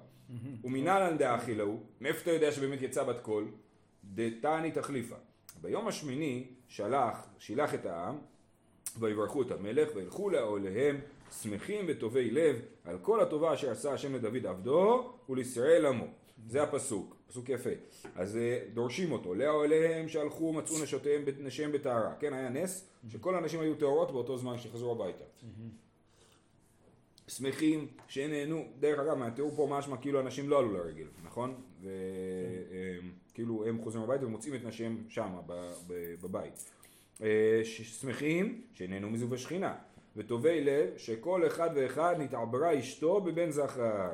ומנהלן 0.65 1.19
דאכילהו, 1.19 1.81
מאיפה 2.01 2.23
אתה 2.23 2.31
יודע 2.31 2.53
שבאמת 2.53 2.83
יצא 2.83 3.03
בת 3.03 3.21
קול? 3.21 3.49
דתני 4.15 4.71
תחליפה. 4.71 5.17
ביום 5.61 5.89
השמיני 5.89 6.47
שלח, 6.69 7.27
שילח 7.39 7.75
את 7.75 7.87
העם, 7.87 8.19
ויברכו 8.99 9.43
את 9.43 9.51
המלך, 9.51 9.89
וילכו 9.95 10.31
לאוהליהם 10.31 11.01
שמחים 11.43 11.85
וטובי 11.89 12.31
לב 12.31 12.57
על 12.85 12.99
כל 13.03 13.21
הטובה 13.21 13.55
אשר 13.55 13.71
עשה 13.71 13.93
השם 13.93 14.15
לדוד 14.15 14.47
עבדו 14.47 15.13
ולישראל 15.29 15.87
עמו. 15.87 16.07
זה 16.49 16.63
הפסוק. 16.63 17.17
פסוק 17.29 17.49
יפה. 17.49 17.71
אז 18.15 18.37
אה, 18.37 18.59
דורשים 18.75 19.13
אותו. 19.13 19.35
לאה 19.35 19.65
אליהם 19.65 20.09
שהלכו 20.09 20.53
מצאו 20.53 20.83
נשותיהם, 20.83 21.25
נשיהם 21.39 21.73
בטהרה. 21.73 22.15
כן, 22.21 22.33
היה 22.33 22.49
נס 22.49 22.89
שכל 23.09 23.35
הנשים 23.35 23.61
היו 23.61 23.75
טהורות 23.75 24.13
באותו 24.13 24.39
זמן 24.39 24.59
שחזרו 24.59 24.93
הביתה. 24.93 25.25
שמחים 27.29 27.87
שנהנו, 28.09 28.65
דרך 28.81 28.99
אגב, 28.99 29.15
מהתיאור 29.15 29.57
פה 29.57 29.67
משמע 29.71 29.97
כאילו 29.97 30.21
אנשים 30.21 30.49
לא 30.49 30.59
עלו 30.59 30.73
לרגל, 30.73 31.07
נכון? 31.25 31.55
וכאילו 33.33 33.67
הם 33.67 33.83
חוזרים 33.83 34.05
הביתה 34.05 34.27
ומוצאים 34.27 34.55
את 34.55 34.65
נשיהם 34.65 35.05
שם, 35.09 35.29
בבית. 36.23 36.71
אה, 37.23 37.61
שמחים 37.65 38.63
שנהנו 38.73 39.11
מזוג 39.11 39.35
השכינה. 39.35 39.75
וטובי 40.17 40.65
לב 40.65 40.89
שכל 40.97 41.47
אחד 41.47 41.71
ואחד 41.75 42.15
נתעברה 42.19 42.79
אשתו 42.79 43.21
בבן 43.21 43.51
זכר. 43.51 44.09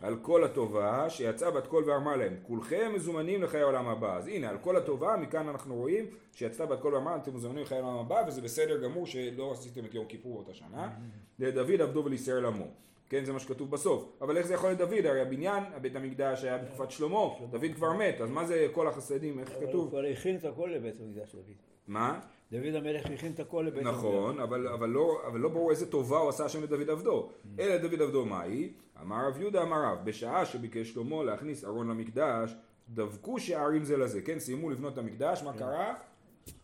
על 0.00 0.16
כל 0.22 0.44
הטובה 0.44 1.10
שיצאה 1.10 1.50
בת 1.50 1.66
קול 1.66 1.90
ואמר 1.90 2.16
להם 2.16 2.36
כולכם 2.42 2.92
מזומנים 2.94 3.42
לחיי 3.42 3.60
העולם 3.60 3.88
הבא. 3.88 4.16
אז 4.16 4.26
הנה 4.28 4.48
על 4.48 4.58
כל 4.58 4.76
הטובה 4.76 5.16
מכאן 5.16 5.48
אנחנו 5.48 5.74
רואים 5.74 6.06
שיצאה 6.32 6.66
בת 6.66 6.80
קול 6.80 6.94
ואמר 6.94 7.16
אתם 7.16 7.34
מזומנים 7.34 7.62
לחיי 7.62 7.78
העולם 7.78 7.98
הבא 7.98 8.22
וזה 8.28 8.40
בסדר 8.42 8.82
גמור 8.82 9.06
שלא 9.06 9.52
עשיתם 9.52 9.84
את 9.84 9.94
יום 9.94 10.06
כיפור 10.06 10.38
אותה 10.38 10.54
שנה. 10.54 10.90
לדוד 11.38 11.80
עבדו 11.80 12.04
ולישראל 12.04 12.46
עמו. 12.46 12.66
כן 13.08 13.24
זה 13.24 13.32
מה 13.32 13.38
שכתוב 13.38 13.70
בסוף. 13.70 14.12
אבל 14.20 14.36
איך 14.36 14.46
זה 14.46 14.54
יכול 14.54 14.68
להיות 14.68 14.78
דוד 14.78 15.06
הרי 15.06 15.20
הבניין 15.20 15.64
בית 15.82 15.96
המקדש 15.96 16.44
היה 16.44 16.58
בתקופת 16.58 16.90
שלמה. 16.90 17.18
דוד 17.50 17.70
כבר 17.74 17.92
מת 17.92 18.20
אז 18.20 18.30
מה 18.30 18.44
זה 18.44 18.68
כל 18.72 18.88
החסדים? 18.88 19.38
איך 19.38 19.48
כתוב? 19.48 19.74
הוא 19.74 19.90
כבר 19.90 20.04
הכין 20.04 20.36
את 20.36 20.44
הכל 20.44 20.70
לבית 20.74 21.00
המקדש 21.00 21.34
דוד. 21.34 21.44
מה? 21.86 22.20
דוד 22.52 22.74
המלך 22.74 23.06
הכין 23.06 23.32
את 23.32 23.40
הכל 23.40 23.64
לבית 23.66 23.82
נכון, 23.82 24.40
אבל, 24.40 24.68
אבל, 24.68 24.88
לא, 24.88 25.22
אבל 25.26 25.40
לא 25.40 25.48
ברור 25.48 25.70
איזה 25.70 25.90
טובה 25.90 26.18
הוא 26.18 26.28
עשה 26.28 26.44
השם 26.44 26.62
לדוד 26.62 26.90
עבדו. 26.90 27.30
אלא 27.58 27.76
דוד 27.76 28.02
עבדו 28.02 28.26
מהי? 28.26 28.72
אמר 29.02 29.26
רב 29.26 29.40
יהודה 29.40 29.62
אמר 29.62 29.82
רב, 29.84 29.98
בשעה 30.04 30.46
שביקש 30.46 30.92
שלמה 30.92 31.24
להכניס 31.24 31.64
ארון 31.64 31.88
למקדש, 31.88 32.54
דבקו 32.88 33.40
שערים 33.40 33.84
זה 33.84 33.96
לזה, 33.96 34.22
כן? 34.22 34.38
סיימו 34.38 34.70
לבנות 34.70 34.92
את 34.92 34.98
המקדש, 34.98 35.42
מה 35.42 35.52
כן. 35.52 35.58
קרה? 35.58 35.94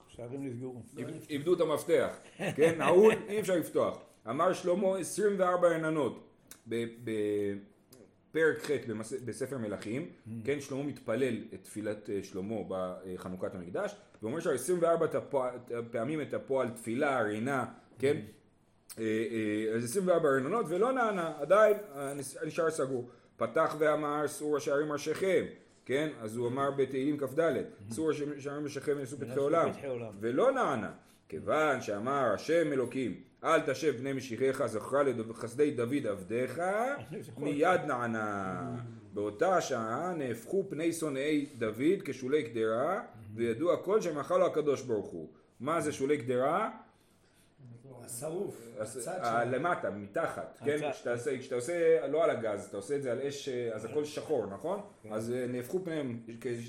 שערים 0.08 0.46
נסגרו. 0.46 0.82
איבדו 1.30 1.54
את 1.54 1.60
המפתח, 1.60 2.18
כן? 2.56 2.74
נעול, 2.78 3.14
אי 3.28 3.40
אפשר 3.40 3.56
לפתוח. 3.56 3.98
אמר 4.30 4.52
שלמה 4.52 4.98
24 4.98 5.74
עננות. 5.74 6.24
פרק 8.32 8.58
ח' 8.62 8.70
בספר 9.24 9.58
מלכים, 9.58 10.02
mm. 10.02 10.30
כן, 10.44 10.60
שלמה 10.60 10.82
מתפלל 10.82 11.36
את 11.54 11.62
תפילת 11.62 12.10
אה, 12.10 12.22
שלמה 12.22 12.56
בחנוכת 12.68 13.54
המקדש, 13.54 13.94
ואומר 14.22 14.40
שם 14.40 14.50
24 14.50 15.06
פעמים 15.90 16.20
את 16.20 16.34
הפועל 16.34 16.70
תפילה, 16.70 17.22
רינה, 17.22 17.64
כן, 17.98 18.16
mm. 18.16 19.00
אה, 19.00 19.04
אה, 19.70 19.76
אז 19.76 19.84
24 19.84 20.28
רננות 20.28 20.66
ולא 20.68 20.92
נענה, 20.92 21.32
עדיין 21.40 21.76
נשאר 22.46 22.70
סגור. 22.70 23.08
פתח 23.36 23.76
ואמר 23.78 24.28
סור 24.28 24.56
השערים 24.56 24.92
ראשיכם, 24.92 25.44
כן, 25.84 26.08
אז 26.20 26.36
הוא 26.36 26.48
אמר 26.48 26.70
בתהילים 26.70 27.18
כ"ד, 27.18 27.40
mm. 27.40 27.94
סור 27.94 28.10
השערים 28.10 28.64
ראשיכם 28.64 28.92
ונשאו 28.96 29.18
פתחי 29.18 29.38
עולם, 29.38 29.70
ולא 30.20 30.52
נענה, 30.52 30.92
כיוון 31.28 31.80
שאמר 31.80 32.32
השם 32.34 32.72
אלוקים 32.72 33.20
אל 33.44 33.60
תשב 33.60 33.96
בני 33.96 34.12
משיחיך 34.12 34.66
זכרה 34.66 35.02
לחסדי 35.02 35.70
דוד 35.70 36.06
עבדיך 36.06 36.60
מיד 37.38 37.80
נענה 37.86 38.76
באותה 39.14 39.60
שעה 39.60 40.14
נהפכו 40.16 40.64
פני 40.68 40.92
שונאי 40.92 41.46
דוד 41.58 42.02
כשולי 42.04 42.42
קדרה 42.42 43.00
וידעו 43.38 43.72
הכל 43.72 44.00
שמאכל 44.00 44.38
לו 44.38 44.46
הקדוש 44.46 44.82
ברוך 44.82 45.06
הוא 45.06 45.28
מה 45.60 45.80
זה 45.80 45.92
שולי 45.92 46.18
קדרה? 46.18 46.70
השרוף, 48.04 48.78
למטה, 49.44 49.90
מתחת, 49.90 50.58
כן? 50.64 50.90
כשאתה 50.92 51.54
עושה, 51.54 52.06
לא 52.06 52.24
על 52.24 52.30
הגז, 52.30 52.66
אתה 52.68 52.76
עושה 52.76 52.96
את 52.96 53.02
זה 53.02 53.12
על 53.12 53.20
אש, 53.20 53.48
אז 53.48 53.84
הכל 53.84 54.04
שחור, 54.04 54.46
נכון? 54.46 54.80
כן. 55.02 55.12
אז 55.12 55.32
אה, 55.32 55.46
נהפכו 55.46 55.84
פניהם, 55.84 56.20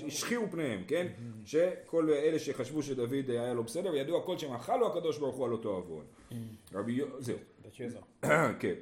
השחירו 0.06 0.50
פניהם, 0.50 0.84
כן? 0.86 1.06
שכל 1.44 2.10
אלה 2.10 2.38
שחשבו 2.38 2.82
שדוד 2.82 3.12
היה 3.28 3.54
לו 3.54 3.64
בסדר, 3.64 3.94
ידעו 3.94 4.18
הכל 4.18 4.38
שמאכל 4.38 4.76
לו 4.76 4.86
הקדוש 4.86 5.18
ברוך 5.18 5.36
הוא 5.36 5.46
על 5.46 5.52
אותו 5.52 5.68
עוון. 5.68 6.04
רבי, 6.74 7.00
זהו. 7.18 7.38
כן. 8.60 8.74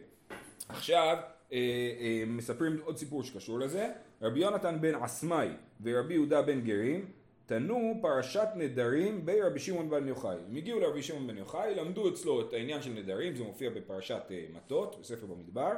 עכשיו, 0.69 1.17
אה, 1.53 1.59
אה, 2.01 2.25
מספרים 2.27 2.81
עוד 2.85 2.97
סיפור 2.97 3.23
שקשור 3.23 3.59
לזה. 3.59 3.91
רבי 4.23 4.41
יונתן 4.41 4.81
בן 4.81 4.95
עסמאי 4.95 5.49
ורבי 5.83 6.15
יהודה 6.15 6.43
בן 6.43 6.61
גרים 6.61 7.07
תנו 7.49 7.99
פרשת 8.03 8.49
נדרים 8.55 9.27
ברבי 9.27 9.59
שמעון 9.59 9.91
בן 9.91 10.09
יוחאי. 10.09 10.37
הם 10.49 10.57
הגיעו 10.57 10.81
לרבי 10.81 11.03
שמעון 11.03 11.27
בן 11.27 11.37
יוחאי, 11.37 11.75
למדו 11.75 12.09
אצלו 12.09 12.41
את 12.41 12.53
העניין 12.53 12.83
של 12.83 12.91
נדרים, 12.91 13.37
זה 13.37 13.45
מופיע 13.45 13.71
בפרשת 13.71 14.23
אה, 14.31 14.47
מטות, 14.55 14.97
בספר 15.01 15.27
במדבר, 15.27 15.73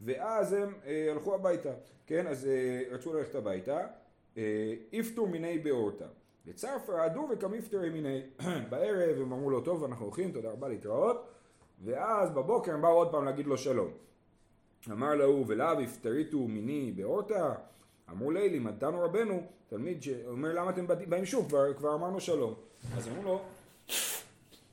ואז 0.00 0.52
הם 0.52 0.74
אה, 0.86 1.08
הלכו 1.12 1.34
הביתה, 1.34 1.72
כן, 2.06 2.26
אז 2.26 2.46
אה, 2.46 2.82
רצו 2.90 3.14
ללכת 3.14 3.34
הביתה, 3.34 3.86
איפטור 4.92 5.28
מיני 5.28 5.58
באורתא. 5.58 6.04
וצרף 6.46 6.90
רעדו 6.90 7.28
וכמיפטרי 7.30 7.90
מיני. 7.90 8.22
בערב 8.70 9.20
הם 9.20 9.32
אמרו 9.32 9.50
לו, 9.50 9.60
טוב, 9.60 9.84
אנחנו 9.84 10.04
הולכים, 10.04 10.32
תודה 10.32 10.50
רבה 10.50 10.68
להתראות, 10.68 11.28
ואז 11.84 12.30
בבוקר 12.30 12.74
הם 12.74 12.82
באו 12.82 12.90
עוד 12.90 13.10
פעם 13.10 13.24
להגיד 13.24 13.46
לו 13.46 13.58
שלום. 13.58 13.90
אמר 14.90 15.14
להוא 15.14 15.44
ולאו 15.48 15.80
הפטריתו 15.80 16.38
מיני 16.38 16.92
באורתא 16.92 17.52
אמרו 18.10 18.30
לי, 18.30 18.48
לימדתנו 18.48 19.00
רבנו, 19.00 19.42
תלמיד 19.68 20.02
שאומר 20.02 20.52
למה 20.52 20.70
אתם 20.70 20.86
באים 21.08 21.24
שוב, 21.24 21.48
כבר, 21.48 21.74
כבר 21.74 21.94
אמרנו 21.94 22.20
שלום. 22.20 22.54
אז 22.96 23.08
אמרו 23.08 23.22
לו, 23.22 23.40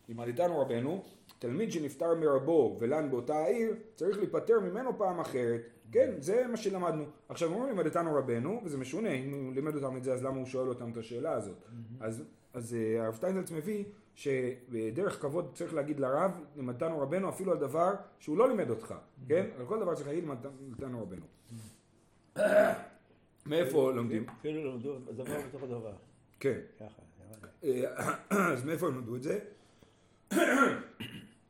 לימדתנו 0.10 0.60
רבנו, 0.62 1.04
תלמיד 1.40 1.72
שנפטר 1.72 2.16
מרבו 2.16 2.78
ולן 2.80 3.12
באותה 3.12 3.36
העיר, 3.36 3.76
צריך 3.96 4.18
להיפטר 4.18 4.60
ממנו 4.60 4.98
פעם 4.98 5.20
אחרת. 5.20 5.62
כן, 5.92 6.12
זה 6.20 6.48
מה 6.48 6.58
שלמדנו. 6.58 7.04
עכשיו 7.30 7.54
אומרים 7.54 7.78
לימדתנו 7.78 8.16
רבנו, 8.16 8.62
וזה 8.64 8.78
משונה, 8.78 9.10
אם 9.10 9.34
הוא 9.34 9.54
לימד 9.54 9.76
אותם 9.76 9.98
את 9.98 10.04
זה, 10.04 10.14
אז 10.14 10.24
למה 10.24 10.38
הוא 10.38 10.46
שואל 10.46 10.70
אותם 10.70 10.92
את 10.92 10.98
השאלה 10.98 11.32
הזאת? 11.32 11.58
אז, 12.00 12.24
אז 12.54 12.76
אה, 12.76 13.06
הרב 13.06 13.14
שטיינזלץ 13.14 13.52
מביא 13.52 13.84
שבדרך 14.16 15.22
כבוד 15.22 15.52
צריך 15.54 15.74
להגיד 15.74 16.00
לרב, 16.00 16.32
לימדתנו 16.56 17.00
רבנו 17.00 17.30
אפילו 17.30 17.52
על 17.52 17.58
דבר 17.58 17.94
שהוא 18.20 18.38
לא 18.38 18.50
לימד 18.50 18.70
אותך, 18.70 18.96
כן? 19.28 19.46
על 19.60 19.66
כל 19.66 19.80
דבר 19.80 19.96
צריך 19.96 20.08
להגיד 20.08 20.24
לימדתנו 20.24 21.02
רבנו. 21.02 21.26
מאיפה 23.46 23.92
לומדים? 23.92 24.26
אפילו 24.40 24.72
למדו 24.72 25.00
דבר 25.00 25.42
בתוך 25.50 25.64
הדבר. 25.64 25.94
כן. 26.40 26.60
ככה. 26.80 27.02
אז 28.54 28.66
מאיפה 28.66 28.88
למדו 28.88 29.16
את 29.16 29.24
זה? 29.24 29.40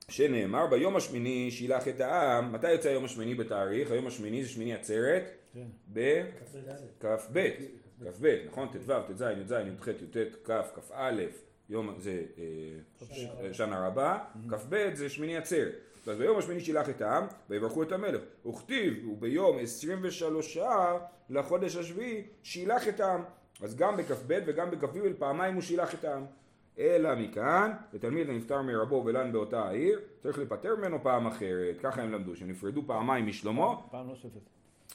שנאמר 0.09 0.67
ביום 0.67 0.95
השמיני 0.95 1.51
שילח 1.51 1.87
את 1.87 1.99
העם, 1.99 2.51
מתי 2.51 2.71
יוצא 2.71 2.89
היום 2.89 3.05
השמיני 3.05 3.35
בתאריך? 3.35 3.91
היום 3.91 4.07
השמיני 4.07 4.43
זה 4.43 4.49
שמיני 4.49 4.73
עצרת? 4.73 5.23
כן. 5.53 5.67
בכ"ב, 5.93 7.49
כ"ב, 7.99 8.35
נכון? 8.47 8.67
ט"ו, 8.67 8.93
ט"ז, 9.07 9.23
י"ז, 9.41 9.51
י"ח, 9.51 9.87
י"ט, 9.87 10.17
כ', 10.43 10.51
כ"א, 10.75 11.11
יום 11.69 11.95
זה 11.99 12.23
אה, 12.37 13.53
שנה 13.53 13.87
רבה, 13.87 14.19
כ"ב 14.49 14.89
זה 14.93 15.09
שמיני 15.09 15.37
עצרת. 15.37 15.73
אז 16.07 16.17
ביום 16.17 16.37
השמיני 16.37 16.59
שילח 16.59 16.89
את 16.89 17.01
העם 17.01 17.23
ויברכו 17.49 17.83
את 17.83 17.91
המלך. 17.91 18.21
וכתיב, 18.45 19.09
וביום 19.09 19.57
23 19.59 20.57
לחודש 21.29 21.75
השביעי 21.75 22.23
שילח 22.43 22.87
את 22.87 22.99
העם. 22.99 23.23
אז 23.61 23.75
גם 23.75 23.97
בכ"ב 23.97 24.39
וגם 24.45 24.71
בכ"ג 24.71 24.99
פעמיים 25.19 25.53
הוא 25.53 25.61
שילח 25.61 25.93
את 25.93 26.05
העם. 26.05 26.25
אלא 26.79 27.15
מכאן, 27.15 27.71
ותלמיד 27.93 28.29
הנפטר 28.29 28.61
מרבו 28.61 29.03
ולן 29.05 29.31
באותה 29.31 29.63
העיר, 29.63 29.99
צריך 30.19 30.39
לפטר 30.39 30.75
ממנו 30.75 31.03
פעם 31.03 31.27
אחרת. 31.27 31.79
ככה 31.81 32.01
הם 32.01 32.11
למדו, 32.11 32.35
שנפרדו 32.35 32.81
פעמיים 32.87 33.27
משלמה. 33.27 33.75
פעם 33.91 34.07
נוספת. 34.07 34.49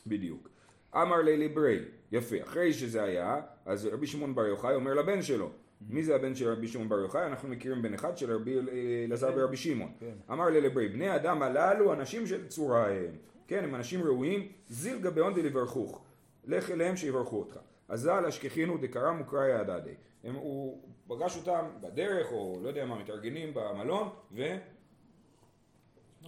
בדיוק. 0.06 0.48
אמר 0.94 1.16
לילי 1.16 1.48
ברי, 1.48 1.78
יפה, 2.12 2.36
אחרי 2.42 2.72
שזה 2.72 3.02
היה, 3.02 3.40
אז 3.66 3.86
רבי 3.86 4.06
שמעון 4.06 4.34
בר 4.34 4.46
יוחאי 4.46 4.74
אומר 4.74 4.94
לבן 4.94 5.22
שלו, 5.22 5.50
מי 5.88 6.02
זה 6.02 6.14
הבן 6.16 6.34
של 6.34 6.49
רבי 6.49 6.68
שמעון 6.68 6.88
בר 6.88 6.99
יוחאי? 6.99 7.26
אנחנו 7.26 7.49
מכירים 7.49 7.82
בן 7.82 7.94
אחד 7.94 8.18
של 8.18 8.32
רבי 8.32 8.56
אלעזר 9.04 9.32
ורבי 9.37 9.56
שמעון. 9.56 9.92
כן. 10.00 10.12
אמר 10.32 10.49
ללברי, 10.49 10.88
בני 10.88 11.16
אדם 11.16 11.42
הללו 11.42 11.92
אנשים 11.92 12.26
של 12.26 12.46
צורה 12.49 12.90
הם. 12.90 13.16
כן, 13.49 13.64
הם 13.64 13.75
אנשים 13.75 14.02
ראויים, 14.02 14.49
זיל 14.68 14.99
גביון 14.99 15.34
דלברכוך. 15.34 16.04
לך 16.44 16.70
אליהם 16.70 16.96
שיברכו 16.96 17.38
אותך. 17.38 17.58
אזל 17.88 18.26
אשכחינו 18.26 18.78
דקרם 18.78 19.20
וקראי 19.20 19.52
הדדי. 19.52 19.94
הוא 20.34 20.82
פגש 21.08 21.37
אותם 21.37 21.64
בדרך, 21.80 22.32
או 22.32 22.60
לא 22.62 22.68
יודע 22.68 22.87
מה, 22.87 22.99
מתארגנים 22.99 23.54
במלון, 23.54 24.08
ו... 24.32 24.56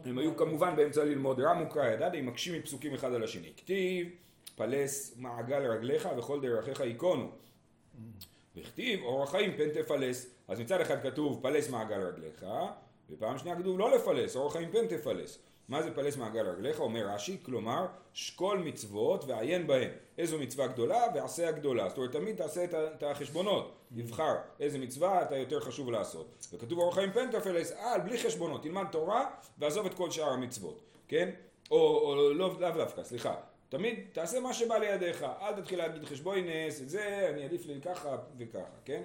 הם 0.05 0.19
היו 0.19 0.37
כמובן 0.37 0.77
באמצע 0.77 1.05
ללמוד 1.05 1.41
רם 1.41 1.63
וקראי 1.63 1.93
הדדי, 1.93 2.21
מקשים 2.21 2.59
מפסוקים 2.59 2.95
אחד 2.95 3.13
על 3.13 3.25
השני. 3.25 3.53
כתיב, 3.57 4.09
פלס 4.57 5.17
מעגל 5.17 5.63
רגליך 5.63 6.09
וכל 6.19 6.41
דרכיך 6.41 6.81
ייכונו. 6.81 7.31
וכתיב 8.57 9.03
אור 9.03 9.23
החיים 9.23 9.57
פן 9.57 9.71
תפלס 9.71 10.35
אז 10.49 10.61
מצד 10.61 10.81
אחד 10.81 11.03
כתוב 11.03 11.43
פלס 11.43 11.71
מעגל 11.71 12.01
רגליך 12.01 12.47
ופעם 13.11 13.39
שנייה 13.39 13.57
כתוב 13.57 13.79
לא 13.79 13.97
לפלס 13.97 14.37
אור 14.37 14.47
החיים 14.47 14.73
פן 14.73 14.87
תפלס 14.87 15.39
מה 15.69 15.83
זה 15.83 15.95
פלס 15.95 16.17
מעגל 16.17 16.47
רגליך? 16.47 16.81
אומר 16.81 17.07
רש"י, 17.07 17.37
כלומר 17.43 17.87
שקול 18.13 18.59
מצוות 18.59 19.25
ועיין 19.25 19.67
בהן. 19.67 19.91
איזו 20.19 20.39
מצווה 20.39 20.67
גדולה 20.67 21.03
ועשה 21.15 21.49
הגדולה. 21.49 21.89
זאת 21.89 21.99
אומרת 21.99 22.13
תמיד 22.13 22.37
תעשה 22.37 22.65
את 22.65 23.03
החשבונות. 23.03 23.73
תבחר 23.97 24.35
איזה 24.61 24.79
מצווה 24.79 25.23
אתה 25.23 25.37
יותר 25.37 25.61
חשוב 25.61 25.91
לעשות. 25.91 26.47
וכתוב 26.53 26.79
אור 26.79 26.95
חיים 26.95 27.13
פן 27.13 27.31
תפלס, 27.31 27.73
אה, 27.73 27.99
בלי 27.99 28.19
חשבונות. 28.19 28.63
תלמד 28.63 28.85
תורה 28.93 29.31
ועזוב 29.59 29.87
את 29.87 29.95
כל 29.95 30.11
שאר 30.11 30.31
המצוות. 30.31 30.81
כן? 31.09 31.31
או, 31.71 31.99
או 31.99 32.33
לא, 32.35 32.61
לאו 32.61 32.71
דווקא, 32.71 33.05
סליחה. 33.05 33.35
תמיד 33.73 33.99
תעשה 34.13 34.41
מה 34.41 34.55
שבא 34.55 34.79
לידיך, 34.79 35.27
אל 35.43 35.61
תתחיל 35.61 35.79
להגיד 35.79 36.05
חשבוי 36.05 36.43
נס, 36.43 36.81
את 36.81 36.89
זה 36.89 37.31
אני 37.35 37.45
עדיף 37.45 37.67
לי 37.67 37.81
ככה 37.81 38.17
וככה, 38.39 38.61
כן? 38.85 39.03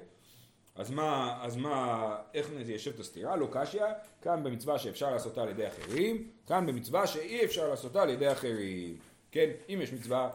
אז 0.75 0.91
מה, 0.91 1.39
אז 1.41 1.55
מה, 1.55 2.15
איך 2.33 2.49
ניישב 2.51 2.93
את 2.93 2.99
הסתירה? 2.99 3.35
לא 3.35 3.47
קשיא, 3.51 3.81
כאן 4.21 4.43
במצווה 4.43 4.79
שאפשר 4.79 5.11
לעשותה 5.11 5.43
על 5.43 5.49
ידי 5.49 5.67
אחרים, 5.67 6.27
כאן 6.47 6.65
במצווה 6.65 7.07
שאי 7.07 7.45
אפשר 7.45 7.69
לעשותה 7.69 8.01
על 8.01 8.09
ידי 8.09 8.31
אחרים. 8.31 8.97
כן, 9.31 9.49
אם 9.69 9.79
יש 9.81 9.93
מצווה 9.93 10.29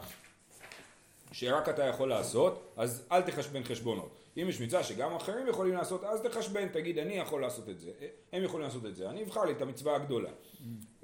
שרק 1.33 1.69
אתה 1.69 1.85
יכול 1.85 2.09
לעשות, 2.09 2.73
אז 2.77 3.07
אל 3.13 3.23
תחשבן 3.23 3.65
חשבונות. 3.65 4.22
אם 4.37 4.49
יש 4.49 4.61
מצווה 4.61 4.83
שגם 4.83 5.15
אחרים 5.15 5.49
יכולים 5.49 5.75
לעשות, 5.75 6.05
אז 6.05 6.21
תחשבן, 6.23 6.69
תגיד 6.69 6.99
אני 6.99 7.15
יכול 7.15 7.41
לעשות 7.43 7.69
את 7.69 7.81
זה, 7.81 7.91
הם 8.33 8.43
יכולים 8.43 8.67
לעשות 8.67 8.87
את 8.87 8.97
זה, 8.97 9.11
אני 9.11 9.23
אבחר 9.23 9.45
לי 9.45 9.53
את 9.53 9.63
המצווה 9.63 9.97
הגדולה. 9.97 10.31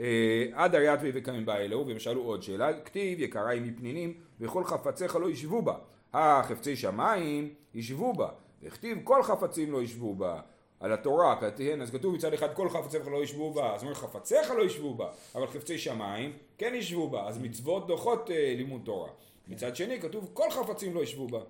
אה, 0.00 0.46
עד 0.52 0.74
אריאטבי 0.74 1.10
וקמים 1.14 1.46
בא 1.46 1.56
אלוהו, 1.56 1.86
והם 1.86 1.98
שאלו 1.98 2.22
עוד 2.22 2.42
שאלה, 2.42 2.80
כתיב 2.80 3.20
יקראי 3.20 3.60
מפנינים 3.60 4.14
וכל 4.40 4.64
חפציך 4.64 5.16
לא 5.16 5.30
ישבו 5.30 5.62
בה, 5.62 5.74
החפצי 6.14 6.76
שמיים 6.76 7.54
ישבו 7.74 8.12
בה, 8.12 8.28
וכתיב 8.62 8.98
כל 9.04 9.22
חפצים 9.22 9.72
לא 9.72 9.82
ישבו 9.82 10.14
בה. 10.14 10.40
על 10.80 10.92
התורה, 10.92 11.36
כן, 11.56 11.82
אז 11.82 11.90
כתוב 11.90 12.14
מצד 12.14 12.32
אחד 12.32 12.54
כל 12.54 12.68
חפציך 12.68 13.08
לא 13.08 13.22
ישבו 13.22 13.52
בה, 13.52 13.74
אז 13.74 13.82
אומר 13.82 13.94
חפציך 13.94 14.50
לא 14.50 14.62
ישבו 14.62 14.94
בה, 14.94 15.08
אבל 15.34 15.46
חפצי 15.46 15.78
שמיים 15.78 16.32
כן 16.58 16.74
ישבו 16.74 17.08
בה, 17.10 17.28
אז 17.28 17.38
מצוות 17.38 17.86
דוחות 17.86 18.30
אה, 18.30 18.54
לימוד 18.56 18.80
תורה. 18.84 19.08
מצד 19.48 19.76
שני 19.76 20.00
כתוב 20.00 20.30
כל 20.32 20.50
חפצים 20.50 20.94
לא 20.94 21.02
ישבו 21.02 21.26
בה. 21.26 21.40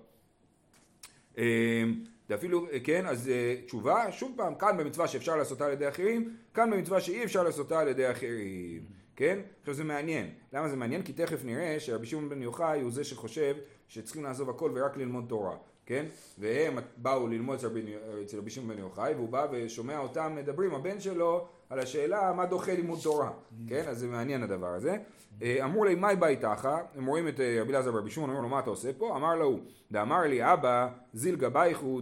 ואפילו, 2.29 2.67
אה, 2.71 2.79
כן, 2.79 3.05
אז 3.05 3.29
אה, 3.29 3.55
תשובה, 3.65 4.11
שוב 4.11 4.33
פעם, 4.37 4.55
כאן 4.55 4.77
במצווה 4.77 5.07
שאפשר 5.07 5.35
לעשותה 5.35 5.65
על 5.65 5.71
ידי 5.71 5.89
אחרים, 5.89 6.35
כאן 6.53 6.71
במצווה 6.71 7.01
שאי 7.01 7.23
אפשר 7.23 7.43
לעשותה 7.43 7.79
על 7.79 7.87
ידי 7.87 8.11
אחרים, 8.11 8.81
כן? 9.15 9.39
עכשיו 9.59 9.73
זה 9.73 9.83
מעניין. 9.83 10.29
למה 10.53 10.69
זה 10.69 10.75
מעניין? 10.75 11.01
כי 11.01 11.13
תכף 11.13 11.45
נראה 11.45 11.79
שרבי 11.79 12.07
שמעון 12.07 12.29
בן 12.29 12.41
יוחאי 12.41 12.81
הוא 12.81 12.91
זה 12.91 13.03
שחושב 13.03 13.55
שצריכים 13.89 14.23
לעזוב 14.23 14.49
הכל 14.49 14.71
ורק 14.75 14.97
ללמוד 14.97 15.25
תורה. 15.27 15.55
כן? 15.85 16.05
והם 16.37 16.77
באו 16.97 17.27
ללמוד 17.27 17.55
אצל 18.23 18.37
רבי 18.37 18.49
שמעון 18.49 18.69
בן 18.69 18.79
יוחאי, 18.79 19.13
והוא 19.13 19.29
בא 19.29 19.47
ושומע 19.51 19.99
אותם 19.99 20.35
מדברים, 20.35 20.75
הבן 20.75 20.99
שלו, 20.99 21.47
על 21.69 21.79
השאלה 21.79 22.33
מה 22.33 22.45
דוחה 22.45 22.73
לימוד 22.73 22.99
תורה, 23.03 23.31
כן? 23.67 23.83
אז 23.87 23.99
זה 23.99 24.07
מעניין 24.07 24.43
הדבר 24.43 24.67
הזה. 24.67 24.97
אה, 25.41 25.63
אמרו 25.63 25.85
לי, 25.85 25.95
מהי 25.95 26.15
באי 26.15 26.35
תחה? 26.35 26.77
הם 26.95 27.05
רואים 27.05 27.27
את 27.27 27.39
אה, 27.39 27.57
רבי 27.61 27.71
אלעזר 27.71 27.95
ורבי 27.95 28.09
שמעון, 28.09 28.29
אומרים 28.29 28.43
לו, 28.43 28.49
מה 28.49 28.59
אתה 28.59 28.69
עושה 28.69 28.93
פה? 28.97 29.15
אמר 29.15 29.35
לו, 29.35 29.59
דאמר 29.91 30.21
לי, 30.21 30.53
אבא, 30.53 30.87
זיל 31.13 31.35
גבייכו 31.35 32.01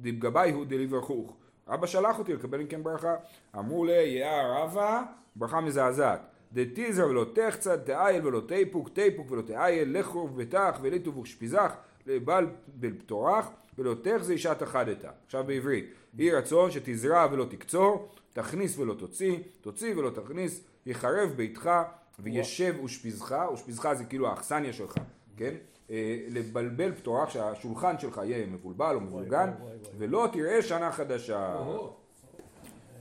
דגבייהו 0.00 0.64
דליברכוך. 0.64 1.36
אבא 1.68 1.86
שלח 1.86 2.18
אותי 2.18 2.32
לקבל 2.32 2.60
מכם 2.60 2.82
ברכה. 2.82 3.14
אמרו 3.58 3.84
לי, 3.84 3.92
יאה 3.92 4.64
רבא, 4.64 5.02
ברכה 5.36 5.60
מזעזעת. 5.60 6.20
דתיזר 6.54 7.06
ולא 7.06 7.26
תחצד, 7.34 7.76
תאייל 7.76 8.26
ולא 8.26 8.40
תיפוק, 8.48 8.88
תיפוק 8.88 9.30
ולא 9.30 9.42
תאייל, 9.42 9.98
לכו 9.98 10.18
ובטח 10.18 10.78
וליטו 10.82 11.16
ושפיזך. 11.16 11.74
לבעל 12.06 12.46
בפטורח 12.80 13.50
ולא 13.78 13.94
תחזה 14.02 14.32
אישת 14.32 14.62
אחדתה. 14.62 15.10
עכשיו 15.26 15.44
בעברית, 15.44 15.90
יהי 16.18 16.30
רצון 16.30 16.70
שתזרע 16.70 17.26
ולא 17.32 17.44
תקצור, 17.44 18.08
תכניס 18.32 18.78
ולא 18.78 18.94
תוציא, 18.94 19.38
תוציא 19.60 19.94
ולא 19.96 20.10
תכניס, 20.10 20.60
יחרב 20.86 21.30
ביתך 21.36 21.70
וישב 22.18 22.74
ושפיזך, 22.84 23.34
ושפיזך 23.54 23.92
זה 23.92 24.04
כאילו 24.04 24.28
האכסניה 24.28 24.72
שלך, 24.72 24.94
כן? 25.36 25.54
אה, 25.90 26.20
לבלבל 26.28 26.92
פטורח 26.92 27.30
שהשולחן 27.30 27.98
שלך 27.98 28.20
יהיה 28.24 28.46
מבולבל 28.46 28.94
או 28.94 29.00
מבולגן 29.00 29.50
ולא 29.98 30.28
תראה 30.32 30.62
שנה 30.62 30.92
חדשה. 30.92 31.56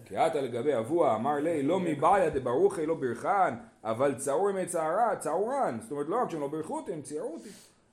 כי 0.06 0.18
עתה 0.18 0.42
לגבי 0.42 0.78
אבוה 0.78 1.16
אמר 1.16 1.36
לי 1.36 1.64
לא 1.64 1.80
מבעיה 1.80 2.30
דברוכי 2.30 2.86
לא 2.86 2.96
ברכן 2.96 3.54
אבל 3.84 4.16
צעור 4.16 4.52
מצערה 4.52 5.16
צעורן 5.16 5.78
זאת 5.82 5.92
אומרת 5.92 6.08
לא 6.10 6.22
רק 6.22 6.30
שהם 6.30 6.42
לא 6.42 6.48
בירכו 6.48 6.76
אותי 6.78 6.94
הם 6.94 7.02
ציירו 7.02 7.34
אותי 7.34 7.50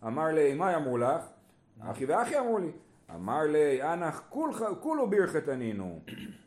אמר 0.06 0.26
לי, 0.26 0.54
מה 0.54 0.76
אמרו 0.76 0.98
לך? 0.98 1.22
אחי 1.80 2.04
ואחי 2.04 2.38
אמרו 2.38 2.58
לי. 2.58 2.70
אמר 3.14 3.42
לי, 3.42 3.82
אנח 3.82 4.22
כולו 4.80 5.10
ברכת 5.10 5.48
ענינו. 5.48 6.00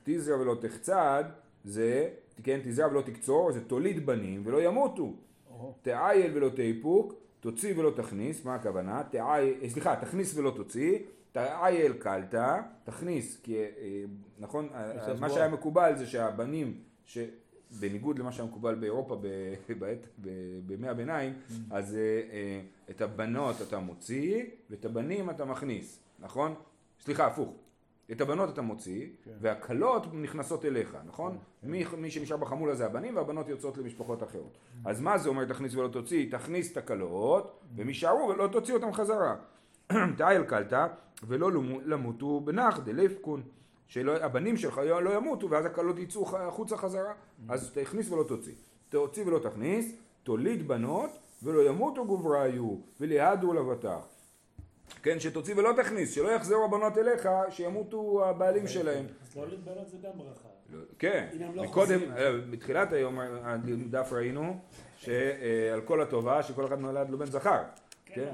תזרע 0.04 0.42
ולא 0.42 0.56
תחצד, 0.62 1.24
זה, 1.64 2.10
כן, 2.44 2.60
תזרע 2.64 2.88
ולא 2.88 3.02
תקצור, 3.02 3.52
זה 3.52 3.62
תוליד 3.62 4.06
בנים 4.06 4.42
ולא 4.46 4.62
ימותו. 4.62 5.14
תעייל 5.82 6.32
ולא 6.38 6.50
תאפוק, 6.50 7.14
תוציא 7.40 7.74
ולא 7.78 7.92
תכניס, 7.96 8.46
מה 8.46 8.56
הכוונה? 8.56 9.02
סליחה, 9.68 9.96
תכניס 9.96 10.38
ולא 10.38 10.52
תוציא, 10.56 11.00
תעייל 11.34 11.94
קלטה, 11.94 12.62
תכניס, 12.84 13.42
כי 13.44 13.58
אה, 13.58 13.68
נכון, 14.40 14.70
מה 15.20 15.30
שהיה 15.30 15.48
מקובל 15.48 15.96
זה 15.96 16.08
שהבנים, 16.08 16.78
ש... 17.06 17.18
בניגוד 17.80 18.20
למה 18.20 18.32
שהיה 18.32 18.50
מקובל 18.50 18.76
באירופה 18.76 19.16
בעת, 19.80 20.08
בימי 20.66 20.88
הביניים, 20.88 21.34
mm. 21.34 21.54
אז 21.72 21.96
אה, 21.96 22.62
את 22.90 23.02
הבנות 23.02 23.56
אתה 23.68 23.80
מוציא 23.80 24.44
ואת 24.70 24.86
הבנים 24.86 25.30
אתה 25.30 25.46
מכניס, 25.46 26.00
נכון? 26.20 26.56
סליחה, 27.00 27.28
הפוך. 27.28 27.54
את 28.12 28.22
הבנות 28.22 28.50
אתה 28.54 28.62
מוציא, 28.62 29.08
כן. 29.24 29.32
והכלות 29.42 30.14
נכנסות 30.14 30.66
אליך, 30.66 30.98
נכון? 31.06 31.38
כן. 31.62 31.70
מי, 31.70 31.84
מי 31.98 32.12
שנשאר 32.12 32.38
בחמולה 32.38 32.76
זה 32.76 32.86
הבנים, 32.86 33.16
והבנות 33.16 33.50
יוצאות 33.50 33.78
למשפחות 33.78 34.24
אחרות. 34.24 34.54
Mm. 34.54 34.90
אז 34.90 35.02
מה 35.02 35.18
זה 35.18 35.30
אומר 35.30 35.46
תכניס 35.46 35.76
ולא 35.76 35.88
תוציא? 35.88 36.32
תכניס 36.32 36.72
את 36.72 36.78
הכלות, 36.78 37.46
mm. 37.46 37.66
והם 37.76 37.88
יישארו 37.88 38.28
ולא 38.30 38.48
תוציא 38.48 38.74
אותם 38.74 38.94
חזרה. 38.94 39.36
תאייל 40.18 40.44
קלתא, 40.44 40.88
ולא 41.28 41.52
למותו 41.86 42.40
בנח 42.40 42.80
דלפקון. 42.80 43.44
שהבנים 43.88 44.58
שלך 44.58 44.78
לא 44.78 45.18
ימותו 45.18 45.50
ואז 45.50 45.66
הכלות 45.66 46.00
יצאו 46.00 46.38
החוצה 46.38 46.78
חזרה 46.78 47.14
אז 47.50 47.72
תכניס 47.72 48.12
ולא 48.12 48.24
תוציא 48.24 48.54
תוציא 48.90 49.24
ולא 49.26 49.40
תכניס 49.40 49.96
תוליד 50.24 50.68
בנות 50.68 51.10
ולא 51.44 51.70
ימותו 51.70 52.06
גובריו 52.06 52.78
וליהדו 53.00 53.54
לבטח 53.54 54.08
כן, 55.04 55.20
שתוציא 55.20 55.56
ולא 55.56 55.74
תכניס, 55.78 56.12
שלא 56.12 56.30
יחזרו 56.30 56.66
הבנות 56.66 56.98
אליך, 56.98 57.30
שימותו 57.50 58.26
הבעלים 58.26 58.68
שלהם. 58.68 59.06
אז 59.22 59.38
לא 59.38 59.48
להתבנות 59.48 59.90
זה 59.90 59.98
גם 60.04 60.12
ברכה. 60.18 60.48
לא, 60.70 60.80
כן, 61.00 61.28
לא 61.56 61.64
מקודם, 61.64 62.00
אה, 62.18 62.38
בתחילת 62.50 62.94
היום 62.94 63.20
הדף 63.20 64.10
ראינו 64.14 64.60
שעל 64.98 65.82
כל 65.86 66.02
הטובה 66.02 66.44
שכל 66.44 66.66
אחד 66.66 66.80
נולד 66.80 67.10
לו 67.10 67.18
בן 67.18 67.26
זכר. 67.26 67.64
כן, 68.14 68.30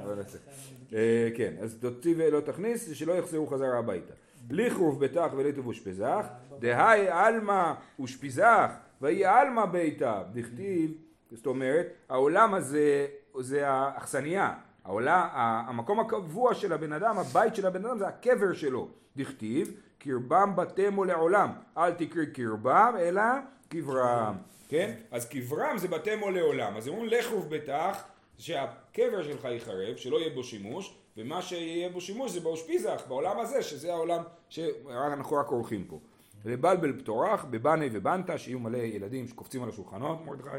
אה, 0.94 1.30
כן, 1.36 1.54
אז 1.62 1.78
תוציא 1.82 2.16
ולא 2.18 2.40
תכניס, 2.40 2.92
שלא 2.94 3.14
יחזרו 3.14 3.48
חזרה 3.48 3.80
הביתה. 3.80 4.14
לכרוב 4.50 5.00
ביתך 5.00 5.34
וליטוב 5.38 5.68
ושפזך, 5.68 6.26
דהי 6.60 7.08
עלמא 7.08 7.74
ושפיזך, 8.00 8.72
ויהי 9.02 9.26
עלמא 9.26 9.66
ביתה, 9.66 10.24
דכתיב, 10.34 10.92
זאת 11.32 11.46
אומרת, 11.46 11.88
העולם 12.10 12.54
הזה 12.54 13.08
זה 13.40 13.68
האכסניה, 13.68 14.54
העולם, 14.86 15.28
המקום 15.68 16.00
הקבוע 16.00 16.54
של 16.54 16.74
הבן 16.74 16.94
אדם, 16.94 17.18
הבית 17.18 17.56
של 17.56 17.66
הבן 17.66 17.86
אדם 17.86 18.00
זה 18.00 18.08
הקבר 18.08 18.54
שלו, 18.54 18.88
דכתיב, 19.16 19.72
קרבם 19.98 20.56
בתמו 20.56 21.06
לעולם, 21.06 21.52
אל 21.78 21.92
תקרא 21.92 22.26
קרבם 22.26 22.94
אלא 23.00 23.22
קברם, 23.70 24.36
כן? 24.70 24.92
אז 25.12 25.30
קברם 25.30 25.78
זה 25.78 25.88
בתמו 25.88 26.32
לעולם, 26.32 26.78
אז 26.78 26.88
אומרים 26.88 27.10
לכרוב 27.10 27.50
ביתך, 27.50 28.02
שהקבר 28.40 29.24
שלך 29.24 29.46
ייחרב, 29.46 29.96
שלא 29.96 30.20
יהיה 30.20 30.30
בו 30.30 30.44
שימוש, 30.44 30.96
ומה 31.18 31.42
שיהיה 31.42 31.90
בו 31.90 32.02
שימוש 32.02 32.32
זה 32.32 32.40
באושפיזך, 32.40 33.02
בעולם 33.08 33.40
הזה, 33.40 33.64
שזה 33.64 33.94
העולם 33.94 34.24
שאנחנו 34.50 35.36
רק 35.36 35.48
עורכים 35.48 35.84
פה. 35.84 36.00
לבלבל 36.46 37.00
פטורח, 37.00 37.46
בבני 37.50 37.90
ובנתה, 37.92 38.38
שיהיו 38.38 38.60
מלא 38.60 38.78
ילדים 38.78 39.28
שקופצים 39.28 39.64
על 39.64 39.70
השולחנות, 39.70 40.26
מרדכי. 40.26 40.58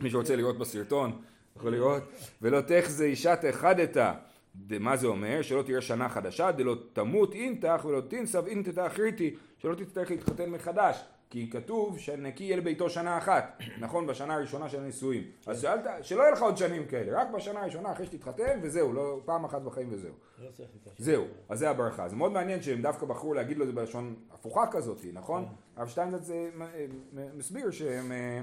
מי 0.00 0.10
שרוצה 0.10 0.36
לראות 0.36 0.58
בסרטון, 0.58 1.22
יכול 1.56 1.72
לראות. 1.72 2.02
ולא 2.42 2.60
תחזה 2.60 3.04
אישת 3.04 3.38
אחדתה. 3.50 4.14
מה 4.80 4.96
זה 4.96 5.06
אומר? 5.06 5.42
שלא 5.42 5.62
תראה 5.62 5.80
שנה 5.80 6.08
חדשה, 6.08 6.52
דלא 6.52 6.76
תמות 6.92 7.34
אינתך 7.34 7.84
ולא 7.84 8.00
תנסב 8.00 8.46
אינתתא 8.46 8.86
אחריתי, 8.86 9.34
שלא 9.58 9.74
תצטרך 9.74 10.10
להתחתן 10.10 10.50
מחדש. 10.50 10.96
כי 11.30 11.50
כתוב 11.50 11.98
שנקי 11.98 12.44
יהיה 12.44 12.56
לביתו 12.56 12.90
שנה 12.90 13.18
אחת, 13.18 13.58
נכון? 13.84 14.06
בשנה 14.06 14.34
הראשונה 14.34 14.68
של 14.68 14.80
הנישואים. 14.80 15.22
אז 15.46 15.60
שאלת, 15.62 15.86
שלא 16.02 16.22
יהיה 16.22 16.32
לך 16.32 16.42
עוד 16.42 16.56
שנים 16.56 16.86
כאלה, 16.86 17.20
רק 17.20 17.28
בשנה 17.30 17.60
הראשונה 17.60 17.92
אחרי 17.92 18.06
שתתחתן 18.06 18.58
וזהו, 18.62 18.92
לא 18.92 19.20
פעם 19.24 19.44
אחת 19.44 19.62
בחיים 19.62 19.88
וזהו. 19.90 20.12
לא 20.38 20.48
זהו, 20.98 21.24
אז 21.48 21.58
זה 21.58 21.70
הברכה. 21.70 22.08
זה 22.08 22.16
מאוד 22.16 22.32
מעניין 22.32 22.62
שהם 22.62 22.82
דווקא 22.82 23.06
בחרו 23.06 23.34
להגיד 23.34 23.56
לו 23.56 23.62
את 23.62 23.68
זה 23.68 23.74
בלשון 23.74 24.14
הפוכה 24.30 24.66
כזאת, 24.70 24.98
נכון? 25.12 25.44
כן. 25.44 25.80
הרב 25.80 25.88
שטיינזץ 25.88 26.30
אה, 26.30 26.48
מסביר 27.34 27.70
שהם... 27.70 28.12
אה, 28.12 28.40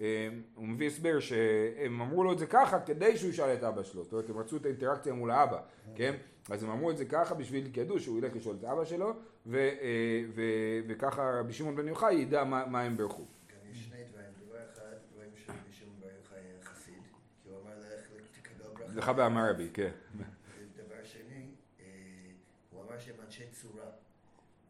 אה, 0.00 0.28
הוא 0.54 0.68
מביא 0.68 0.86
הסבר 0.86 1.20
שהם 1.20 2.00
אמרו 2.00 2.24
לו 2.24 2.32
את 2.32 2.38
זה 2.38 2.46
ככה 2.46 2.80
כדי 2.80 3.16
שהוא 3.16 3.30
ישאל 3.30 3.54
את 3.54 3.64
אבא 3.64 3.82
שלו, 3.82 4.04
זאת 4.04 4.12
אומרת 4.12 4.30
הם 4.30 4.38
רצו 4.38 4.56
את 4.56 4.64
האינטראקציה 4.64 5.12
מול 5.12 5.30
האבא, 5.30 5.60
כן? 5.94 6.14
אז 6.50 6.62
הם 6.62 6.70
אמרו 6.70 6.90
את 6.90 6.96
זה 6.96 7.04
ככה 7.04 7.34
בשביל 7.34 7.70
כי 7.72 7.80
שהוא 7.98 8.18
ילך 8.18 8.36
לשאול 8.36 8.56
את 8.60 8.64
אבא 8.64 8.84
שלו 8.84 9.12
ו, 9.50 9.56
אה, 9.56 10.22
ו, 10.34 10.42
וככה 10.88 11.40
רבי 11.40 11.52
שמעון 11.52 11.76
בן 11.76 11.88
יוחאי 11.88 12.14
ידע 12.14 12.44
מה, 12.44 12.66
מה 12.66 12.80
הם 12.80 12.96
ברכו. 12.96 13.24
כן, 13.48 13.54
יש 13.70 13.84
שני 13.84 13.96
דברים, 14.10 14.26
דבר 14.46 14.58
אחד, 14.72 14.96
רואים 15.16 15.30
שרבי 15.46 15.72
שמעון 15.72 15.94
בן 16.00 16.08
יוחאי 16.22 16.38
היה 16.38 16.62
חסיד, 16.64 17.02
כי 17.42 17.48
הוא 17.48 17.60
אמר 17.62 17.78
לך 17.78 18.08
תקבל 18.32 18.70
ברכה. 18.74 18.94
לך 18.94 19.08
באמר 19.08 19.50
רבי, 19.50 19.68
כן. 19.74 19.90
דבר 20.76 21.04
שני, 21.04 21.46
אה, 21.80 21.84
הוא 22.70 22.82
אמר 22.82 22.98
שהם 22.98 23.14
אנשי 23.26 23.44
צורה. 23.52 23.84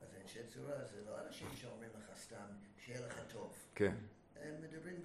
אז 0.02 0.08
אנשי 0.22 0.38
צורה 0.54 0.84
זה 0.84 0.96
לא 1.06 1.12
אנשים 1.26 1.48
שאומרים 1.54 1.90
לך 1.98 2.18
סתם, 2.18 2.46
שיהיה 2.84 3.00
לך 3.06 3.20
טוב. 3.32 3.52
כן. 3.74 3.92
הם 4.42 4.54
מדברים 4.62 4.96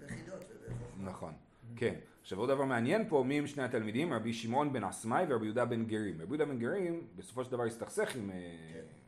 בחידות 0.00 0.44
ובחוכמה. 0.50 1.10
נכון, 1.10 1.32
כן. 1.76 1.94
עכשיו 2.22 2.38
עוד 2.38 2.50
דבר 2.50 2.64
מעניין 2.64 3.08
פה, 3.08 3.24
מי 3.26 3.38
הם 3.38 3.46
שני 3.46 3.62
התלמידים? 3.62 4.12
רבי 4.12 4.32
שמעון 4.32 4.72
בן 4.72 4.84
עסמאי 4.84 5.24
ורבי 5.28 5.44
יהודה 5.44 5.64
בן 5.64 5.84
גרים. 5.84 6.14
רבי 6.14 6.24
יהודה 6.28 6.44
בן 6.44 6.58
גרים 6.58 7.06
בסופו 7.16 7.44
של 7.44 7.52
דבר 7.52 7.64
הסתכסך 7.64 8.16
עם, 8.16 8.30
אה, 8.30 8.36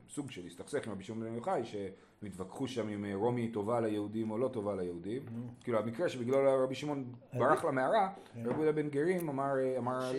סוג 0.09 0.31
של 0.31 0.47
הסתכסך 0.47 0.87
עם 0.87 0.93
רבי 0.93 1.05
שמעון 1.05 1.25
בן 1.25 1.35
יוחאי, 1.35 1.65
שהם 1.65 1.91
התווכחו 2.23 2.69
שם 2.69 2.89
אם 2.89 3.05
אה, 3.05 3.15
רומי 3.15 3.49
טובה 3.49 3.81
ליהודים 3.81 4.31
או 4.31 4.39
לא 4.39 4.49
טובה 4.49 4.75
ליהודים. 4.75 5.23
כאילו 5.61 5.79
המקרה 5.79 6.09
שבגללו 6.09 6.65
רבי 6.65 6.75
שמעון 6.75 7.13
ברח 7.33 7.65
למערה, 7.65 8.13
רבי 8.37 8.51
יהודה 8.51 8.73
בן 8.73 8.89
גרים 8.89 9.29
אמר, 9.29 9.53
אה. 9.89 10.13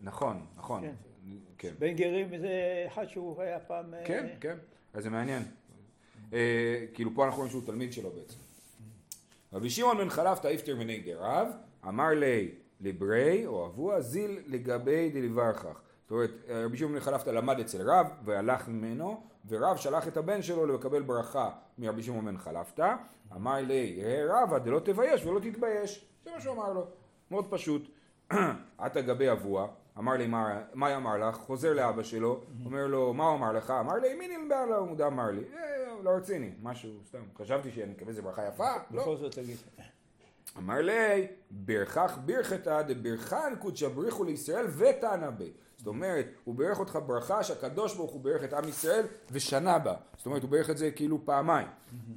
נכון, 0.00 0.46
נכון, 0.56 0.82
כן. 0.82 0.94
כן. 1.58 1.72
בן 1.78 1.92
גרים 1.92 2.38
זה 2.38 2.84
אחד 2.86 3.06
שהוא 3.06 3.42
היה 3.42 3.60
פעם... 3.60 3.94
אה, 3.94 4.04
כן, 4.04 4.26
כן, 4.40 4.56
אז 4.94 5.02
זה 5.02 5.10
מעניין. 5.10 5.42
אה, 6.32 6.84
כאילו 6.94 7.10
פה 7.14 7.24
אנחנו 7.24 7.36
רואים 7.36 7.50
שהוא 7.50 7.66
תלמיד 7.66 7.92
שלו 7.92 8.10
בעצם. 8.10 8.38
רבי 9.52 9.70
שמעון 9.70 9.98
בן 9.98 10.10
חלפתא 10.10 10.48
איפטר 10.48 10.76
מני 10.76 10.98
גרב, 10.98 11.48
אמר 11.88 12.08
לי 12.08 12.50
לברי 12.80 13.46
או 13.46 13.66
אבוה 13.66 14.00
זיל 14.00 14.38
לגבי 14.46 15.10
דליברכך. 15.10 15.80
זאת 16.06 16.10
אומרת, 16.10 16.30
רבי 16.48 16.76
שמעון 16.76 16.94
בן 16.94 17.00
חלפתא 17.00 17.30
למד 17.30 17.60
אצל 17.60 17.90
רב 17.90 18.06
והלך 18.24 18.68
ממנו, 18.68 19.22
ורב 19.48 19.76
שלח 19.76 20.08
את 20.08 20.16
הבן 20.16 20.42
שלו 20.42 20.66
לקבל 20.66 21.02
ברכה 21.02 21.50
מרבי 21.78 22.02
שמעון 22.02 22.24
בן 22.24 22.38
חלפתא. 22.38 22.94
אמר 23.32 23.56
לי, 23.56 24.02
ראה 24.04 24.42
רבא 24.42 24.58
דלא 24.58 24.78
תבייש 24.78 25.26
ולא 25.26 25.40
תתבייש. 25.40 26.06
זה 26.24 26.30
מה 26.30 26.40
שהוא 26.40 26.54
אמר 26.54 26.72
לו. 26.72 26.86
מאוד 27.30 27.46
פשוט. 27.50 27.90
עתה 28.78 29.00
גבי 29.00 29.32
אבוה, 29.32 29.66
אמר 29.98 30.12
לי, 30.12 30.26
מה, 30.26 30.62
מה 30.74 30.96
אמר 30.96 31.28
לך? 31.28 31.36
חוזר 31.36 31.72
לאבא 31.72 32.02
שלו, 32.02 32.40
אומר 32.64 32.86
לו, 32.86 33.14
מה 33.14 33.24
הוא 33.24 33.36
אמר 33.36 33.52
לך? 33.52 33.70
אמר 33.70 33.94
לי, 33.94 34.14
מי 34.14 34.36
נלבא 34.36 34.64
לו? 34.64 34.78
הוא 34.78 35.06
אמר 35.06 35.30
לי, 35.30 35.44
אה, 35.54 36.02
לא 36.02 36.10
רציני, 36.10 36.50
משהו, 36.62 36.90
סתם. 37.08 37.22
חשבתי 37.38 37.70
שאני 37.70 37.92
מקווה 37.92 38.12
שזה 38.12 38.22
ברכה 38.22 38.46
יפה, 38.46 38.72
לא. 38.90 39.02
בכל 39.02 39.16
זאת 39.16 39.34
תגיד. 39.34 39.56
אמר 40.58 40.80
לי, 40.80 41.26
ברכך 41.50 42.18
ברכתא 42.24 42.82
דברכן 42.82 43.56
קודשא 43.58 43.88
בריחו 43.88 44.24
לישראל 44.24 44.66
ותנא 44.76 45.30
בי. 45.30 45.52
זאת 45.76 45.86
אומרת, 45.86 46.26
הוא 46.44 46.54
בירך 46.54 46.80
אותך 46.80 46.98
ברכה 47.06 47.42
שהקדוש 47.42 47.94
ברוך 47.94 48.10
הוא 48.10 48.20
בירך 48.20 48.44
את 48.44 48.52
עם 48.52 48.68
ישראל 48.68 49.04
ושנה 49.30 49.78
בה. 49.78 49.94
זאת 50.16 50.26
אומרת, 50.26 50.42
הוא 50.42 50.50
בירך 50.50 50.70
את 50.70 50.78
זה 50.78 50.90
כאילו 50.90 51.24
פעמיים. 51.24 51.68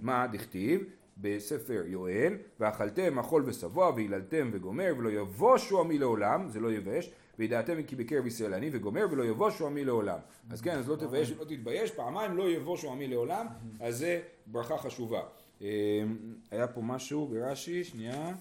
מה 0.01 0.27
דכתיב? 0.27 0.81
בספר 1.21 1.83
יואל, 1.85 2.37
ואכלתם 2.59 3.19
אכול 3.19 3.43
ושבוע, 3.45 3.89
והיללתם 3.95 4.49
וגומר, 4.53 4.93
ולא 4.97 5.09
יבושו 5.09 5.79
עמי 5.79 5.97
לעולם, 5.97 6.49
זה 6.49 6.59
לא 6.59 6.71
יבש, 6.71 7.11
וידעתם 7.39 7.83
כי 7.83 7.95
בקרב 7.95 8.25
ישראל 8.25 8.53
אני 8.53 8.69
וגומר, 8.73 9.05
ולא 9.11 9.23
יבושו 9.23 9.67
עמי 9.67 9.85
לעולם. 9.85 10.17
אז 10.49 10.61
כן, 10.61 10.77
אז 10.77 10.89
לא 10.89 10.95
תבייש 10.95 11.31
ולא 11.31 11.43
תתבייש, 11.43 11.91
פעמיים 11.91 12.37
לא 12.37 12.49
יבושו 12.49 12.91
עמי 12.91 13.07
לעולם, 13.07 13.47
אז 13.79 13.97
זה 13.97 14.21
ברכה 14.47 14.77
חשובה. 14.77 15.21
אה, 15.61 16.03
היה 16.51 16.67
פה 16.67 16.81
משהו 16.81 17.27
ברש"י, 17.27 17.83
שנייה. 17.83 18.35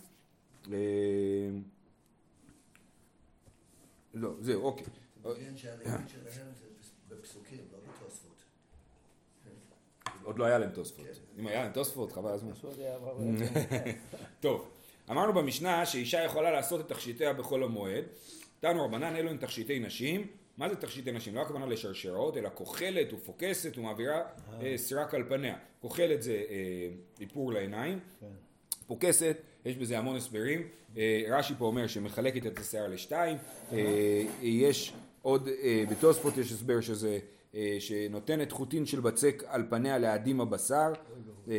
אה, 0.73 1.49
לא, 4.15 4.31
זהו, 4.41 4.63
אוקיי. 4.63 4.87
מעניין 5.25 5.57
שהלימוד 5.57 6.09
שלהם 6.09 6.53
זה 6.61 6.67
בפסוקים, 7.09 7.59
לא 7.73 7.79
בתוספות. 7.79 8.45
עוד 10.23 10.39
לא 10.39 10.45
היה 10.45 10.59
להם 10.59 10.71
תוספות. 10.71 11.07
אם 11.39 11.47
היה 11.47 11.63
להם 11.63 11.73
תוספות, 11.73 12.13
חבל 12.13 12.31
הזמן. 12.31 12.53
טוב, 14.41 14.71
אמרנו 15.11 15.33
במשנה 15.33 15.87
שאישה 15.87 16.23
יכולה 16.23 16.51
לעשות 16.51 16.81
את 16.81 16.89
תכשיטיה 16.89 17.33
בחול 17.33 17.65
המועד. 17.65 18.05
תנו 18.61 18.85
רבנן 18.85 19.17
אלו 19.17 19.31
הם 19.31 19.37
תכשיטי 19.37 19.79
נשים. 19.79 20.27
מה 20.59 20.69
זה 20.69 20.77
תכשיטי 20.77 21.13
נשים? 21.13 21.35
לא 21.35 21.41
הכוונה 21.41 21.67
לשרשרות, 21.67 22.37
אלא 22.37 22.49
כוחלת 22.55 23.13
ופוקסת 23.13 23.79
ומעבירה 23.79 24.23
אה, 24.63 24.73
סרק 24.77 25.15
על 25.15 25.25
פניה. 25.29 25.57
כוחלת 25.81 26.23
זה 26.23 26.43
אה, 26.51 26.89
איפור 27.21 27.53
לעיניים. 27.53 27.99
פוקסת, 28.87 29.37
יש 29.65 29.77
בזה 29.77 29.99
המון 29.99 30.17
הסברים. 30.17 30.69
אה, 30.97 31.23
רש"י 31.31 31.55
פה 31.59 31.65
אומר 31.65 31.87
שמחלקת 31.87 32.47
את 32.47 32.59
השיער 32.59 32.89
לשתיים. 32.89 33.37
אה, 33.73 34.25
יש 34.43 34.93
עוד, 35.23 35.49
אה, 35.63 35.85
בתוספות 35.91 36.37
יש 36.37 36.53
הסבר 36.53 36.81
שזה, 36.81 37.19
אה, 37.55 37.77
שנותנת 37.79 38.53
חוטין 38.53 38.87
של 38.87 39.01
בצק 39.01 39.43
על 39.47 39.67
פניה 39.71 39.99
להאדים 39.99 40.41
הבשר. 40.41 40.93
אה, 41.49 41.55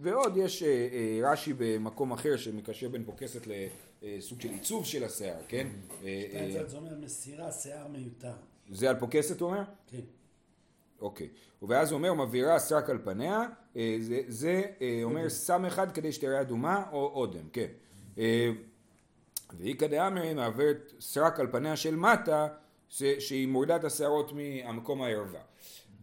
ועוד 0.00 0.36
יש 0.36 0.62
אה, 0.62 0.68
אה, 0.68 1.30
רש"י 1.32 1.52
במקום 1.58 2.12
אחר 2.12 2.36
שמקשר 2.36 2.88
בין 2.88 3.04
פוקסת 3.04 3.46
לסוג 4.02 4.40
של 4.40 4.48
עיצוב 4.48 4.86
של 4.86 5.04
השיער, 5.04 5.40
כן? 5.48 5.66
אה, 6.04 6.24
אה, 6.34 6.68
זה 6.68 6.76
אומר 6.76 6.94
מסירה 7.00 7.52
שיער 7.52 7.88
מיותר. 7.88 8.32
זה 8.70 8.90
על 8.90 8.98
פוקסת 8.98 9.40
הוא 9.40 9.50
אומר? 9.50 9.62
כן. 9.86 10.00
אוקיי. 11.00 11.28
ואז 11.68 11.90
הוא 11.90 11.98
אומר 11.98 12.14
מבעירה 12.14 12.58
סרק 12.58 12.90
על 12.90 12.98
פניה, 13.04 13.42
אה, 13.76 13.96
זה, 14.00 14.20
זה 14.28 14.62
אה, 14.80 15.00
אומר 15.02 15.28
סם 15.28 15.64
אחד 15.64 15.92
כדי 15.92 16.12
שתראה 16.12 16.40
אדומה 16.40 16.84
או 16.92 17.12
אודם, 17.14 17.48
כן. 17.52 17.66
אה, 18.18 18.50
ואיכא 19.58 19.86
דאמרי 19.86 20.34
מעברת 20.34 20.92
סרק 21.00 21.40
על 21.40 21.46
פניה 21.52 21.76
של 21.76 21.96
מטה, 21.96 22.48
שהיא 22.88 23.48
מורידה 23.48 23.76
את 23.76 23.84
השערות 23.84 24.32
מהמקום 24.32 25.02
הערווה. 25.02 25.40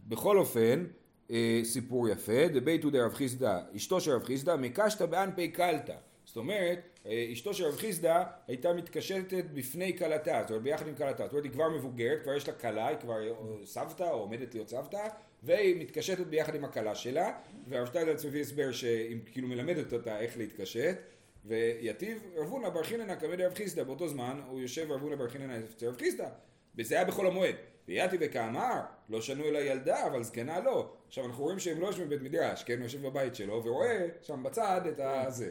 בכל 0.08 0.38
אופן, 0.38 0.84
אה, 1.30 1.60
סיפור 1.64 2.08
יפה, 2.08 2.48
דביתו 2.48 2.90
דרב 2.90 3.14
חיסדא, 3.14 3.60
אשתו 3.76 4.00
של 4.00 4.10
רב 4.10 4.24
חיסדא, 4.24 4.56
מקשתא 4.56 5.06
באנפי 5.06 5.48
קלתא. 5.48 5.96
זאת 6.30 6.36
אומרת, 6.36 6.78
אה, 7.06 7.28
אשתו 7.32 7.54
של 7.54 7.64
רב 7.64 7.76
חיסדא 7.76 8.24
הייתה 8.48 8.72
מתקשטת 8.72 9.44
בפני 9.54 9.98
כלתה, 9.98 10.40
זאת 10.40 10.50
אומרת 10.50 10.62
ביחד 10.62 10.88
עם 10.88 10.94
כלתה, 10.94 11.22
זאת 11.24 11.32
אומרת 11.32 11.44
היא 11.44 11.52
כבר 11.52 11.68
מבוגרת, 11.68 12.22
כבר 12.22 12.34
יש 12.34 12.48
לה 12.48 12.54
כלה, 12.54 12.88
היא 12.88 12.96
כבר 12.96 13.28
אה, 13.28 13.32
סבתא 13.64 14.02
או 14.02 14.18
עומדת 14.18 14.54
להיות 14.54 14.68
סבתא, 14.68 15.08
והיא 15.42 15.80
מתקשטת 15.80 16.26
ביחד 16.26 16.54
עם 16.54 16.64
הכלה 16.64 16.94
שלה, 16.94 17.38
והרב 17.68 17.86
שטיידלץ 17.86 18.24
מביא 18.24 18.40
הסבר 18.40 18.72
שהיא 18.72 19.18
כאילו 19.32 19.48
מלמדת 19.48 19.92
אותה 19.92 20.20
איך 20.20 20.38
להתקשט, 20.38 20.96
ויתיב 21.44 22.22
רב 22.36 22.48
הונא 22.48 22.68
בר 22.68 22.82
חיננה 22.82 23.16
כמד 23.16 23.40
רב 23.40 23.54
חיסדא, 23.54 23.82
באותו 23.82 24.08
זמן 24.08 24.40
הוא 24.48 24.60
יושב 24.60 24.92
רב 24.92 25.02
הונא 25.02 25.16
בר 25.16 25.28
חיננה 25.28 25.58
אצל 25.58 25.86
רב 25.86 25.96
חיסדא, 25.96 26.28
וזה 26.76 26.94
היה 26.94 27.04
בחול 27.04 27.26
המועד. 27.26 27.54
ויתי 27.88 28.16
וכאמר, 28.20 28.80
לא 29.08 29.20
שנו 29.20 29.44
אלא 29.44 29.58
ילדה, 29.58 30.06
אבל 30.06 30.22
זקנה 30.22 30.60
לא. 30.60 30.92
עכשיו 31.08 31.26
אנחנו 31.26 31.44
רואים 31.44 31.58
שהם 31.58 31.80
לא 31.80 31.86
יושבים 31.86 32.06
בבית 32.06 32.22
מדרש, 32.22 32.64
כן, 32.64 32.76
הוא 32.76 32.82
יושב 32.82 33.06
בבית 33.06 33.34
שלו, 33.34 33.64
ורואה 33.64 34.06
שם 34.22 34.42
בצד 34.42 34.80
את 34.88 35.00
הזה, 35.00 35.50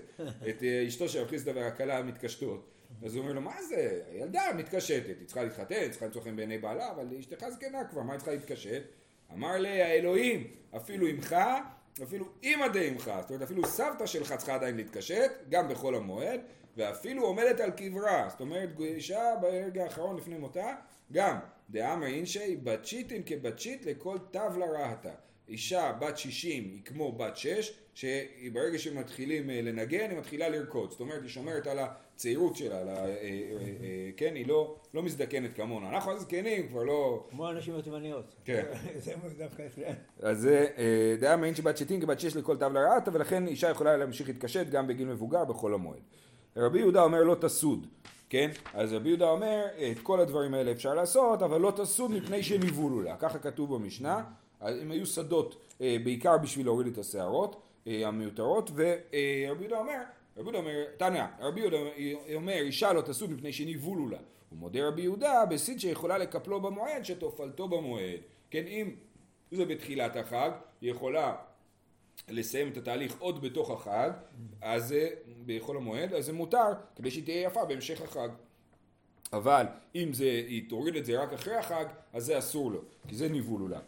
את 0.49 0.63
אה, 0.63 0.85
אשתו 0.87 1.09
של 1.09 1.27
חיסדא 1.27 1.51
והכלה 1.55 2.03
מתקשטות. 2.03 2.69
אז 3.05 3.15
הוא 3.15 3.21
אומר 3.21 3.33
לו, 3.33 3.41
מה 3.41 3.63
זה? 3.63 4.01
הילדה 4.11 4.41
מתקשטת, 4.57 5.17
היא 5.19 5.25
צריכה 5.25 5.43
להתחתן, 5.43 5.75
היא 5.75 5.89
צריכה 5.89 6.05
למצוא 6.05 6.21
חן 6.21 6.35
בעיני 6.35 6.57
בעלה, 6.57 6.91
אבל 6.91 7.07
אשתך 7.19 7.45
זקנה 7.49 7.83
כבר, 7.83 8.01
מה 8.01 8.13
היא 8.13 8.17
צריכה 8.17 8.31
להתקשט? 8.31 8.83
אמר 9.33 9.57
לי, 9.57 9.81
האלוהים, 9.81 10.47
אפילו 10.75 11.07
עמך, 11.07 11.35
אפילו 12.03 12.25
אמא 12.43 12.67
דעמך, 12.67 13.11
זאת 13.21 13.29
אומרת 13.29 13.41
אפילו 13.41 13.65
סבתא 13.65 14.05
שלך 14.05 14.33
צריכה 14.33 14.55
עדיין 14.55 14.77
להתקשט, 14.77 15.31
גם 15.49 15.67
בחול 15.67 15.95
המועד, 15.95 16.41
ואפילו 16.79 17.23
עומדת 17.23 17.59
על 17.59 17.71
קברה, 17.71 18.27
זאת 18.29 18.39
אומרת 18.41 18.69
אישה 18.79 19.33
ברגע 19.41 19.83
האחרון 19.83 20.17
לפני 20.17 20.37
מותה, 20.37 20.73
גם 21.11 21.37
דאמר 21.69 22.07
אינשי 22.07 22.55
בת 22.63 22.85
שיטין 22.85 23.21
כבת 23.25 23.59
שיט 23.59 23.85
לכל 23.85 24.17
תבלה 24.31 24.65
רהתה. 24.65 25.11
אישה 25.49 25.91
בת 26.01 26.17
60 26.17 26.63
היא 26.63 26.81
כמו 26.85 27.11
בת 27.11 27.37
6, 27.37 27.73
שברגע 27.93 28.77
שהם 28.79 28.97
מתחילים 28.97 29.49
אה, 29.49 29.61
לנגן 29.61 30.09
היא 30.09 30.17
מתחילה 30.17 30.49
לרקוד, 30.49 30.91
זאת 30.91 30.99
אומרת 30.99 31.21
היא 31.21 31.29
שומרת 31.29 31.67
על 31.67 31.79
הצעירות 31.79 32.55
שלה, 32.55 32.79
על 32.79 32.87
ה- 32.89 33.05
אה, 33.05 33.13
אה, 33.21 34.09
כן, 34.17 34.35
היא 34.35 34.47
לא, 34.47 34.75
לא 34.93 35.03
מזדקנת 35.03 35.55
כמונו, 35.55 35.89
אנחנו 35.89 36.11
הזקנים 36.11 36.67
כבר 36.67 36.83
לא, 36.83 37.27
כמו 37.29 37.47
הנשים 37.47 37.75
התימניות. 37.75 38.35
כן. 38.45 38.63
זה 38.97 39.13
דווקא. 39.37 39.63
אז 40.19 40.37
זה 40.41 40.67
דעה 41.19 41.37
מעין 41.37 41.55
שבת 41.55 41.77
שתין 41.77 42.01
כבת 42.01 42.19
שש 42.19 42.35
לכל 42.35 42.57
תבלה 42.57 42.81
רעתה 42.81 43.11
ולכן 43.13 43.47
אישה 43.47 43.69
יכולה 43.69 43.97
להמשיך 43.97 44.27
להתקשט 44.27 44.67
גם 44.69 44.87
בגיל 44.87 45.07
מבוגר 45.07 45.45
בחול 45.45 45.73
המועד. 45.73 46.01
רבי 46.59 46.79
יהודה 46.79 47.03
אומר 47.03 47.23
לא 47.23 47.35
תסוד, 47.41 47.87
כן? 48.29 48.51
אז 48.73 48.93
רבי 48.93 49.09
יהודה 49.09 49.29
אומר 49.29 49.65
את 49.91 49.99
כל 49.99 50.19
הדברים 50.19 50.53
האלה 50.53 50.71
אפשר 50.71 50.93
לעשות 50.93 51.41
אבל 51.41 51.61
לא 51.61 51.73
תסוד 51.75 52.11
מפני 52.11 52.43
שניבולו 52.43 53.01
לה, 53.01 53.15
ככה 53.15 53.39
כתוב 53.39 53.75
במשנה, 53.75 54.23
הם 54.61 54.91
היו 54.91 55.05
שדות 55.05 55.55
אה, 55.81 55.97
בעיקר 56.03 56.37
בשביל 56.37 56.65
להוריד 56.65 56.87
את 56.87 56.97
השערות 56.97 57.61
אה, 57.87 58.07
המיותרות 58.07 58.71
ורבי 58.71 59.63
יהודה 59.63 59.79
אומר 59.79 60.01
רבי 60.37 60.51
יהודה 60.51 60.57
אומר, 60.57 60.83
תניא, 60.97 61.23
רבי 61.39 61.59
יהודה 61.59 61.77
אומר 62.35 62.53
אישה 62.53 62.93
לא 62.93 63.01
תסוד 63.01 63.31
מפני 63.31 63.53
שניבולו 63.53 64.09
לה. 64.09 64.17
הוא 64.49 64.59
מודה 64.59 64.87
רבי 64.87 65.01
יהודה 65.01 65.45
בסיד 65.45 65.79
שיכולה 65.79 66.17
לקפלו 66.17 66.61
במועד 66.61 67.05
שתופלתו 67.05 67.67
במועד. 67.67 68.19
כן 68.51 68.67
אם 68.67 68.95
זה 69.51 69.65
בתחילת 69.65 70.15
החג, 70.15 70.51
היא 70.81 70.91
יכולה 70.91 71.35
לסיים 72.29 72.67
את 72.67 72.77
התהליך 72.77 73.15
עוד 73.19 73.41
בתוך 73.41 73.69
החג, 73.69 74.11
אז 74.61 74.95
בחול 75.45 75.77
המועד, 75.77 76.13
אז 76.13 76.25
זה 76.25 76.33
מותר 76.33 76.67
כדי 76.95 77.11
שהיא 77.11 77.23
תהיה 77.23 77.41
יפה 77.41 77.65
בהמשך 77.65 78.01
החג. 78.01 78.29
אבל 79.33 79.65
אם 79.95 80.13
זה, 80.13 80.23
היא 80.23 80.69
תוריד 80.69 80.95
את 80.95 81.05
זה 81.05 81.21
רק 81.21 81.33
אחרי 81.33 81.55
החג, 81.55 81.85
אז 82.13 82.25
זה 82.25 82.39
אסור 82.39 82.71
לו, 82.71 82.81
כי 83.07 83.15
זה 83.15 83.29
ניבול 83.29 83.61
אולה. 83.61 83.79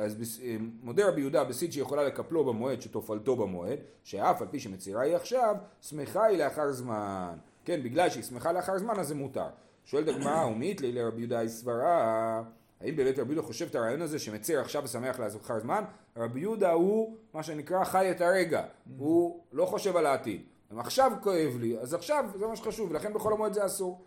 אז 0.00 0.42
מודה 0.82 1.08
רבי 1.08 1.20
יהודה 1.20 1.44
בסיד 1.44 1.72
שיכולה 1.72 2.04
לקפלו 2.04 2.44
במועד 2.44 2.82
שתופלתו 2.82 3.36
במועד, 3.36 3.78
שאף 4.04 4.42
על 4.42 4.48
פי 4.50 4.60
שמצהירה 4.60 5.02
היא 5.02 5.16
עכשיו, 5.16 5.56
שמחה 5.82 6.24
היא 6.24 6.38
לאחר 6.38 6.72
זמן. 6.72 7.38
כן, 7.64 7.82
בגלל 7.82 8.10
שהיא 8.10 8.22
שמחה 8.22 8.52
לאחר 8.52 8.78
זמן 8.78 8.98
אז 8.98 9.08
זה 9.08 9.14
מותר. 9.14 9.48
שואלת 9.84 10.08
הגמרא, 10.08 10.46
ומית 10.50 10.80
לי 10.80 10.92
לרבי 10.92 11.20
יהודה 11.20 11.38
היא 11.38 11.48
סברה, 11.48 12.42
האם 12.80 12.96
באמת 12.96 13.18
רבי 13.18 13.32
יהודה 13.32 13.46
חושב 13.46 13.66
את 13.66 13.74
הרעיון 13.74 14.02
הזה 14.02 14.18
שמצר 14.18 14.60
עכשיו 14.60 14.82
ושמח 14.84 15.18
לאחר 15.18 15.60
זמן? 15.60 15.84
רבי 16.16 16.40
יהודה 16.40 16.72
הוא 16.72 17.16
מה 17.34 17.42
שנקרא 17.42 17.84
חי 17.84 18.10
את 18.10 18.20
הרגע. 18.20 18.64
הוא 18.98 19.40
לא 19.52 19.66
חושב 19.66 19.96
על 19.96 20.06
העתיד. 20.06 20.42
אם 20.72 20.78
עכשיו 20.78 21.12
כואב 21.22 21.56
לי, 21.60 21.78
אז 21.78 21.94
עכשיו 21.94 22.24
זה 22.34 22.46
מה 22.46 22.56
שחשוב, 22.56 22.90
ולכן 22.90 23.12
בכל 23.12 23.32
המועד 23.32 23.52
זה 23.52 23.66
אסור. 23.66 24.06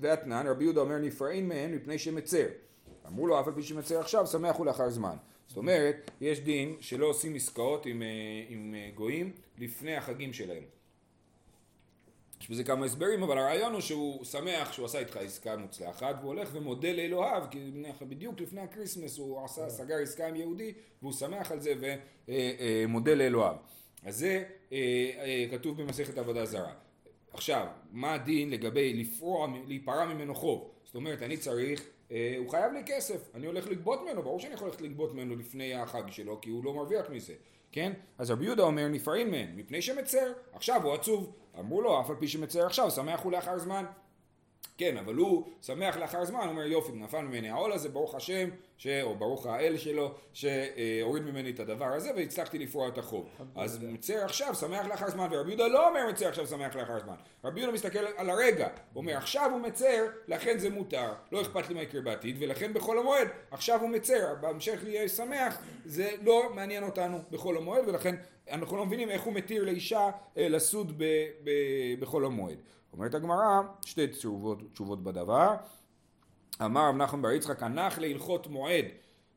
ואתנן, 0.00 0.46
רבי 0.46 0.64
יהודה 0.64 0.80
אומר 0.80 0.98
נפרעים 0.98 1.48
מהם 1.48 1.72
מפני 1.72 1.98
שמצר. 1.98 2.46
אמרו 3.06 3.26
לו 3.26 3.40
אף 3.40 3.46
על 3.46 3.54
פי 3.54 3.62
שמצר 3.62 4.00
עכשיו, 4.00 4.26
שמח 4.26 4.56
הוא 4.56 4.66
לאחר 4.66 4.90
זמן. 4.90 5.16
זאת 5.46 5.56
אומרת, 5.56 6.10
יש 6.20 6.40
דין 6.40 6.76
שלא 6.80 7.06
עושים 7.06 7.34
עסקאות 7.34 7.86
עם, 7.86 8.02
אה, 8.02 8.08
עם 8.48 8.74
אה, 8.74 8.90
גויים 8.94 9.32
לפני 9.58 9.96
החגים 9.96 10.32
שלהם. 10.32 10.62
יש 12.40 12.50
בזה 12.50 12.64
כמה 12.64 12.84
הסברים, 12.84 13.22
אבל 13.22 13.38
הרעיון 13.38 13.72
הוא 13.72 13.80
שהוא 13.80 14.24
שמח 14.24 14.72
שהוא 14.72 14.86
עשה 14.86 14.98
איתך 14.98 15.16
עסקה 15.16 15.56
מוצלחת, 15.56 16.16
והוא 16.20 16.34
הולך 16.34 16.48
ומודה 16.52 16.92
לאלוהיו, 16.92 17.42
כי 17.50 17.70
בדיוק 18.08 18.40
לפני 18.40 18.60
הכריסמס 18.60 19.18
הוא 19.18 19.44
עשה. 19.44 19.68
סגר 19.68 19.96
עסקה 20.02 20.26
עם 20.26 20.36
יהודי, 20.36 20.72
והוא 21.02 21.12
שמח 21.12 21.52
על 21.52 21.60
זה 21.60 21.72
ומודה 22.28 23.14
לאלוהיו. 23.14 23.56
אז 24.04 24.16
זה 24.18 24.44
כתוב 25.50 25.82
במסכת 25.82 26.18
עבודה 26.18 26.44
זרה. 26.46 26.72
עכשיו, 27.32 27.66
מה 27.92 28.14
הדין 28.14 28.50
לגבי 28.50 28.94
לפרוע, 28.94 29.48
להיפרע 29.66 30.04
ממנו 30.04 30.34
חוב? 30.34 30.70
זאת 30.84 30.94
אומרת, 30.94 31.22
אני 31.22 31.36
צריך, 31.36 31.84
אה, 32.10 32.34
הוא 32.38 32.50
חייב 32.50 32.72
לי 32.72 32.82
כסף, 32.86 33.34
אני 33.34 33.46
הולך 33.46 33.68
לגבות 33.68 34.00
ממנו, 34.02 34.22
ברור 34.22 34.40
שאני 34.40 34.54
יכול 34.54 34.68
ללכת 34.68 34.80
לגבות 34.80 35.14
ממנו 35.14 35.36
לפני 35.36 35.74
החג 35.74 36.02
שלו, 36.10 36.40
כי 36.40 36.50
הוא 36.50 36.64
לא 36.64 36.74
מרוויח 36.74 37.10
מזה, 37.10 37.34
כן? 37.72 37.92
אז 38.18 38.30
רבי 38.30 38.44
יהודה 38.44 38.62
אומר, 38.62 38.88
נפרעים 38.88 39.30
מהם, 39.30 39.56
מפני 39.56 39.82
שמצר, 39.82 40.32
עכשיו 40.52 40.82
הוא 40.82 40.94
עצוב. 40.94 41.32
אמרו 41.58 41.80
לו, 41.80 42.00
אף 42.00 42.10
על 42.10 42.16
פי 42.16 42.28
שמצר 42.28 42.66
עכשיו, 42.66 42.90
שמח 42.90 43.20
הוא 43.20 43.32
לאחר 43.32 43.58
זמן. 43.58 43.84
כן, 44.80 44.96
אבל 44.96 45.14
הוא 45.14 45.44
שמח 45.62 45.96
לאחר 45.96 46.24
זמן, 46.24 46.40
הוא 46.40 46.48
אומר 46.48 46.66
יופי, 46.66 46.92
נפל 46.92 47.20
ממני 47.20 47.50
העול 47.50 47.72
הזה, 47.72 47.88
ברוך 47.88 48.14
השם, 48.14 48.48
ש... 48.76 48.86
או 49.02 49.14
ברוך 49.14 49.46
האל 49.46 49.76
שלו, 49.76 50.14
שהוריד 50.32 51.22
ממני 51.22 51.50
את 51.50 51.60
הדבר 51.60 51.84
הזה 51.84 52.10
והצלחתי 52.16 52.58
לפרוע 52.58 52.88
את 52.88 52.98
החוב. 52.98 53.28
אז 53.56 53.78
מצר 53.82 54.24
עכשיו, 54.24 54.54
שמח 54.54 54.86
לאחר 54.86 55.10
זמן, 55.10 55.28
ורבי 55.30 55.48
יהודה 55.48 55.66
לא 55.66 55.88
אומר 55.88 56.00
מצר 56.10 56.28
עכשיו, 56.28 56.46
שמח 56.46 56.76
לאחר 56.76 57.00
זמן. 57.00 57.14
רבי 57.44 57.60
יהודה 57.60 57.74
מסתכל 57.74 57.98
על 58.16 58.30
הרגע, 58.30 58.68
הוא 58.92 59.00
אומר 59.00 59.16
עכשיו 59.16 59.50
הוא 59.52 59.60
מצר, 59.60 60.06
לכן 60.28 60.58
זה 60.58 60.70
מותר, 60.70 61.12
לא 61.32 61.42
אכפת 61.42 61.68
לי 61.68 61.74
מה 61.74 61.82
יקרה 61.82 62.00
בעתיד, 62.00 62.36
ולכן 62.38 62.72
בחול 62.72 62.98
המועד, 62.98 63.28
עכשיו 63.50 63.80
הוא 63.80 63.90
מצר, 63.90 64.34
בהמשך 64.40 64.80
יהיה 64.86 65.08
שמח, 65.08 65.62
זה 65.84 66.10
לא 66.22 66.50
מעניין 66.54 66.82
אותנו 66.82 67.18
בחול 67.30 67.56
המועד, 67.56 67.88
ולכן 67.88 68.14
אנחנו 68.50 68.76
לא 68.76 68.86
מבינים 68.86 69.10
איך 69.10 69.22
הוא 69.22 69.34
מתיר 69.34 69.64
לאישה 69.64 70.10
אה, 70.36 70.48
לסוד 70.48 71.02
בחול 71.98 72.24
המועד. 72.24 72.58
אומרת 72.92 73.14
הגמרא, 73.14 73.60
שתי 73.84 74.06
תשובות, 74.06 74.58
תשובות 74.72 75.02
בדבר. 75.02 75.54
אמר 76.64 76.88
רב 76.88 76.96
נחמן 76.96 77.22
בר 77.22 77.30
יצחק, 77.30 77.62
הנח 77.62 77.98
להלכות 77.98 78.46
מועד, 78.46 78.84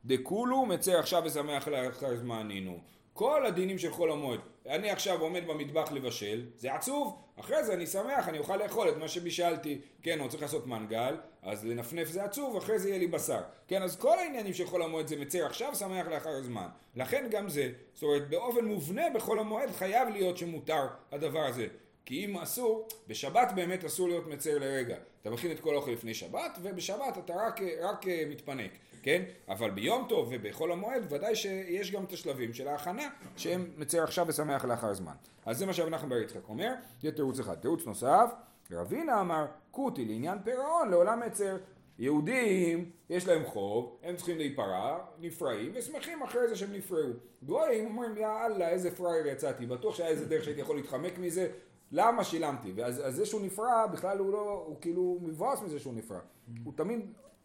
דכולו 0.05 0.65
מצר 0.65 0.99
עכשיו 0.99 1.23
ושמח 1.25 1.67
לאחר 1.67 2.15
זמן 2.15 2.47
נינו. 2.47 2.79
כל 3.13 3.45
הדינים 3.45 3.77
של 3.77 3.91
חול 3.91 4.11
המועד. 4.11 4.39
אני 4.69 4.89
עכשיו 4.89 5.21
עומד 5.21 5.47
במטבח 5.47 5.91
לבשל, 5.91 6.45
זה 6.57 6.73
עצוב, 6.73 7.21
אחרי 7.39 7.63
זה 7.63 7.73
אני 7.73 7.87
שמח, 7.87 8.29
אני 8.29 8.37
אוכל 8.37 8.57
לאכול 8.57 8.89
את 8.89 8.97
מה 8.97 9.07
שבישלתי. 9.07 9.81
כן, 10.01 10.19
הוא 10.19 10.29
צריך 10.29 10.41
לעשות 10.41 10.67
מנגל, 10.67 11.15
אז 11.41 11.65
לנפנף 11.65 12.07
זה 12.07 12.23
עצוב, 12.23 12.57
אחרי 12.57 12.79
זה 12.79 12.89
יהיה 12.89 12.99
לי 12.99 13.07
בשר. 13.07 13.41
כן, 13.67 13.81
אז 13.81 13.95
כל 13.95 14.19
העניינים 14.19 14.53
של 14.53 14.65
חול 14.65 14.83
המועד 14.83 15.07
זה 15.07 15.15
מצר 15.15 15.45
עכשיו, 15.45 15.75
שמח 15.75 16.07
לאחר 16.07 16.41
זמן. 16.41 16.67
לכן 16.95 17.27
גם 17.31 17.49
זה, 17.49 17.71
זאת 17.93 18.03
אומרת, 18.03 18.29
באופן 18.29 18.65
מובנה 18.65 19.03
בחול 19.15 19.39
המועד 19.39 19.69
חייב 19.71 20.09
להיות 20.09 20.37
שמותר 20.37 20.87
הדבר 21.11 21.45
הזה. 21.45 21.67
כי 22.05 22.25
אם 22.25 22.37
אסור, 22.37 22.87
בשבת 23.07 23.51
באמת 23.55 23.85
אסור 23.85 24.07
להיות 24.07 24.27
מצר 24.27 24.57
לרגע. 24.59 24.97
אתה 25.21 25.29
מכין 25.29 25.51
את 25.51 25.59
כל 25.59 25.73
האוכל 25.73 25.91
לפני 25.91 26.13
שבת, 26.13 26.57
ובשבת 26.61 27.17
אתה 27.17 27.33
רק, 27.35 27.61
רק 27.81 28.07
אה, 28.07 28.23
מתפנק, 28.29 28.71
כן? 29.03 29.23
אבל 29.49 29.69
ביום 29.71 30.05
טוב 30.09 30.29
ובחול 30.31 30.71
המועד, 30.71 31.05
ודאי 31.09 31.35
שיש 31.35 31.91
גם 31.91 32.03
את 32.03 32.11
השלבים 32.11 32.53
של 32.53 32.67
ההכנה, 32.67 33.09
שהם 33.37 33.71
מצר 33.77 34.03
עכשיו 34.03 34.25
ושמח 34.27 34.65
לאחר 34.65 34.93
זמן. 34.93 35.13
אז 35.45 35.57
זה 35.57 35.65
מה 35.65 35.71
נחמן 35.89 36.09
בר 36.09 36.17
יצחק 36.17 36.49
אומר, 36.49 36.71
זה 37.01 37.11
תירוץ 37.11 37.39
אחד. 37.39 37.55
תירוץ 37.55 37.85
נוסף, 37.85 38.33
רבינה 38.71 39.21
אמר, 39.21 39.45
כותי 39.71 40.05
לעניין 40.05 40.37
פירעון 40.43 40.89
לעולם 40.89 41.19
מצר. 41.19 41.57
יהודים, 41.99 42.91
יש 43.09 43.27
להם 43.27 43.45
חוב, 43.45 43.97
הם 44.03 44.15
צריכים 44.15 44.37
להיפרע, 44.37 44.99
נפרעים, 45.19 45.71
ושמחים 45.75 46.23
אחרי 46.23 46.47
זה 46.47 46.55
שהם 46.55 46.73
נפרעו. 46.73 47.09
גויים 47.43 47.85
אומרים, 47.85 48.17
יאללה, 48.17 48.69
איזה 48.69 48.95
פראייר 48.95 49.27
יצאתי, 49.27 49.65
בטוח 49.65 49.95
שהיה 49.95 50.09
איזה 50.09 50.25
דרך 50.25 50.43
שהייתי 50.43 50.61
יכול 50.61 50.75
להתחמק 50.75 51.17
מזה, 51.17 51.47
למה 51.93 52.23
שילמתי? 52.23 52.73
ואז 52.75 53.03
זה 53.09 53.25
שהוא 53.25 53.41
נפרע, 53.41 53.87
בכלל 53.87 54.17
הוא 54.17 54.31
לא, 54.31 54.63
הוא 54.67 54.75
כאילו 54.81 55.17
מבואס 55.21 55.61
מזה 55.61 55.79
שהוא 55.79 55.93
נפרע. 55.93 56.19
Mm-hmm. 56.19 56.59
הוא 56.63 56.73
תמיד 56.75 56.99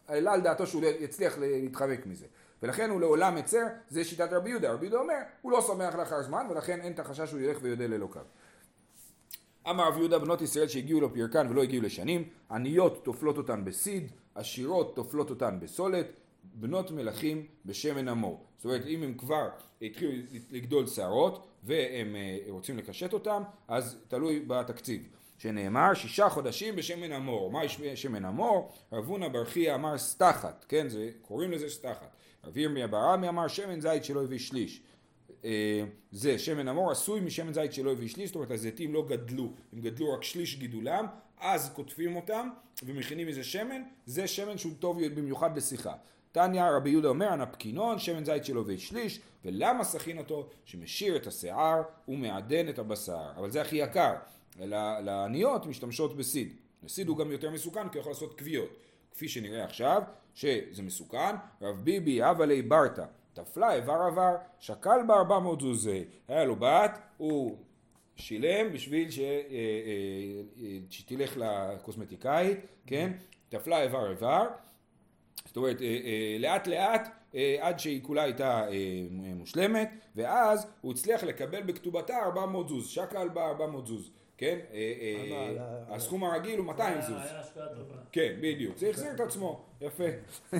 העלה 0.08 0.32
על 0.32 0.40
דעתו 0.40 0.66
שהוא 0.66 0.82
יצליח 1.00 1.38
להתחמק 1.38 2.06
מזה. 2.06 2.26
ולכן 2.62 2.90
הוא 2.90 3.00
לעולם 3.00 3.34
מצר, 3.34 3.66
זה 3.88 4.04
שיטת 4.04 4.32
רבי 4.32 4.50
יהודה. 4.50 4.72
רבי 4.72 4.86
יהודה 4.86 5.00
אומר, 5.00 5.14
הוא 5.42 5.52
לא 5.52 5.60
שמח 5.60 5.94
לאחר 5.94 6.22
זמן, 6.22 6.46
ולכן 6.50 6.80
אין 6.80 6.92
את 6.92 6.98
החשש 6.98 7.28
שהוא 7.30 7.40
ילך 7.40 7.58
ויודה 7.62 7.86
לאלוקיו. 7.86 8.22
אמר 9.70 9.88
רבי 9.88 9.98
יהודה, 9.98 10.18
בנות 10.18 10.42
ישראל 10.42 10.68
שהגיעו 10.68 11.00
לפרקן 11.00 11.46
ולא 11.50 11.62
הגיעו 11.62 11.82
לשנים, 11.82 12.28
עניות 12.50 13.04
טופלות 13.04 13.38
אותן 13.38 13.64
בסיד, 13.64 14.12
עשירות 14.34 14.96
טופלות 14.96 15.30
אותן 15.30 15.58
בסולת, 15.60 16.06
בנות 16.54 16.90
מלכים 16.90 17.46
בשמן 17.66 18.08
המור. 18.08 18.44
זאת 18.56 18.64
אומרת, 18.64 18.86
אם 18.86 19.02
הם 19.02 19.14
כבר 19.14 19.48
התחילו 19.82 20.12
לגדול 20.50 20.86
שערות, 20.86 21.47
והם 21.62 22.16
אה, 22.16 22.38
רוצים 22.48 22.78
לקשט 22.78 23.12
אותם, 23.12 23.42
אז 23.68 23.98
תלוי 24.08 24.40
בתקציב. 24.46 25.02
שנאמר 25.38 25.94
שישה 25.94 26.28
חודשים 26.28 26.76
בשמן 26.76 27.12
המור. 27.12 27.50
מה 27.50 27.64
יש 27.64 27.80
בשמן 27.80 28.24
המור? 28.24 28.72
רב 28.92 29.04
הונא 29.04 29.28
בר 29.28 29.44
חייא 29.44 29.74
אמר 29.74 29.98
סתחת, 29.98 30.64
כן? 30.68 30.88
זה, 30.88 31.10
קוראים 31.22 31.50
לזה 31.50 31.68
סתחת. 31.68 32.16
רב 32.44 32.56
ירמיה 32.56 32.86
בר 32.86 32.98
עמי 32.98 33.28
אמר 33.28 33.48
שמן 33.48 33.80
זית 33.80 34.04
שלא 34.04 34.22
הביא 34.22 34.38
שליש. 34.38 34.82
אה, 35.44 35.84
זה 36.12 36.38
שמן 36.38 36.68
המור 36.68 36.90
עשוי 36.90 37.20
משמן 37.20 37.52
זית 37.52 37.72
שלא 37.72 37.92
הביא 37.92 38.08
שליש, 38.08 38.26
זאת 38.26 38.36
אומרת 38.36 38.50
הזיתים 38.50 38.94
לא 38.94 39.06
גדלו, 39.08 39.52
הם 39.72 39.80
גדלו 39.80 40.12
רק 40.12 40.22
שליש 40.22 40.58
גידולם, 40.58 41.06
אז 41.40 41.70
קוטפים 41.74 42.16
אותם 42.16 42.48
ומכינים 42.82 43.26
מזה 43.26 43.44
שמן, 43.44 43.82
זה 44.06 44.26
שמן 44.26 44.58
שהוא 44.58 44.72
טוב 44.78 45.06
במיוחד 45.06 45.56
לשיחה. 45.56 45.94
תניא 46.32 46.64
רבי 46.64 46.90
יהודה 46.90 47.08
אומר 47.08 47.28
הנפקינון 47.28 47.98
שמן 47.98 48.24
זית 48.24 48.44
שלו 48.44 48.62
ושליש 48.66 49.20
ולמה 49.44 49.84
סכין 49.84 50.18
אותו 50.18 50.48
שמשאיר 50.64 51.16
את 51.16 51.26
השיער 51.26 51.82
ומעדן 52.08 52.68
את 52.68 52.78
הבשר? 52.78 53.30
אבל 53.36 53.50
זה 53.50 53.60
הכי 53.60 53.76
יקר. 53.76 54.14
לעניות 55.00 55.66
משתמשות 55.66 56.16
בסיד. 56.16 56.56
לסיד 56.82 57.08
הוא 57.08 57.16
גם 57.16 57.32
יותר 57.32 57.50
מסוכן 57.50 57.88
כי 57.88 57.98
הוא 57.98 58.00
יכול 58.00 58.12
לעשות 58.12 58.38
כוויות. 58.38 58.70
כפי 59.12 59.28
שנראה 59.28 59.64
עכשיו 59.64 60.02
שזה 60.34 60.82
מסוכן 60.82 61.36
רב 61.62 61.76
ביבי 61.84 62.22
הווה 62.22 62.46
לי 62.46 62.62
ברטה. 62.62 63.06
תפלה 63.32 63.74
איבר 63.74 64.02
עבר 64.12 64.36
שקל 64.58 65.02
בארבע 65.06 65.38
מאות 65.38 65.60
זוזי 65.60 66.04
היה 66.28 66.44
לו 66.44 66.56
בת 66.56 66.98
הוא 67.16 67.58
שילם 68.16 68.72
בשביל 68.72 69.10
ש... 69.10 69.18
אה, 69.18 69.24
אה, 69.24 69.52
אה, 70.62 70.78
שתלך 70.90 71.36
לקוסמטיקאית 71.36 72.58
כן? 72.86 73.12
תפלה 73.48 73.82
איבר 73.82 74.10
איבר 74.10 74.46
זאת 75.46 75.56
אומרת, 75.56 75.82
אה, 75.82 75.86
אה, 75.86 76.36
לאט 76.38 76.66
לאט 76.66 77.08
אה, 77.34 77.56
עד 77.60 77.78
שהיא 77.78 78.02
כולה 78.02 78.22
הייתה 78.22 78.66
מושלמת, 79.10 79.90
ואז 80.16 80.66
הוא 80.80 80.92
הצליח 80.92 81.24
לקבל 81.24 81.62
בכתובתה 81.62 82.18
400 82.24 82.68
זוז, 82.68 82.88
שקל 82.88 83.28
בה 83.28 83.46
400 83.46 83.86
זוז, 83.86 84.10
כן? 84.36 84.58
הסכום 85.88 86.24
הרגיל 86.24 86.58
הוא 86.58 86.66
200 86.66 87.00
זוז. 87.00 87.22
כן, 88.12 88.34
בדיוק. 88.40 88.78
זה 88.78 88.90
החזיר 88.90 89.12
את 89.12 89.20
עצמו, 89.20 89.64
יפה. 89.80 90.04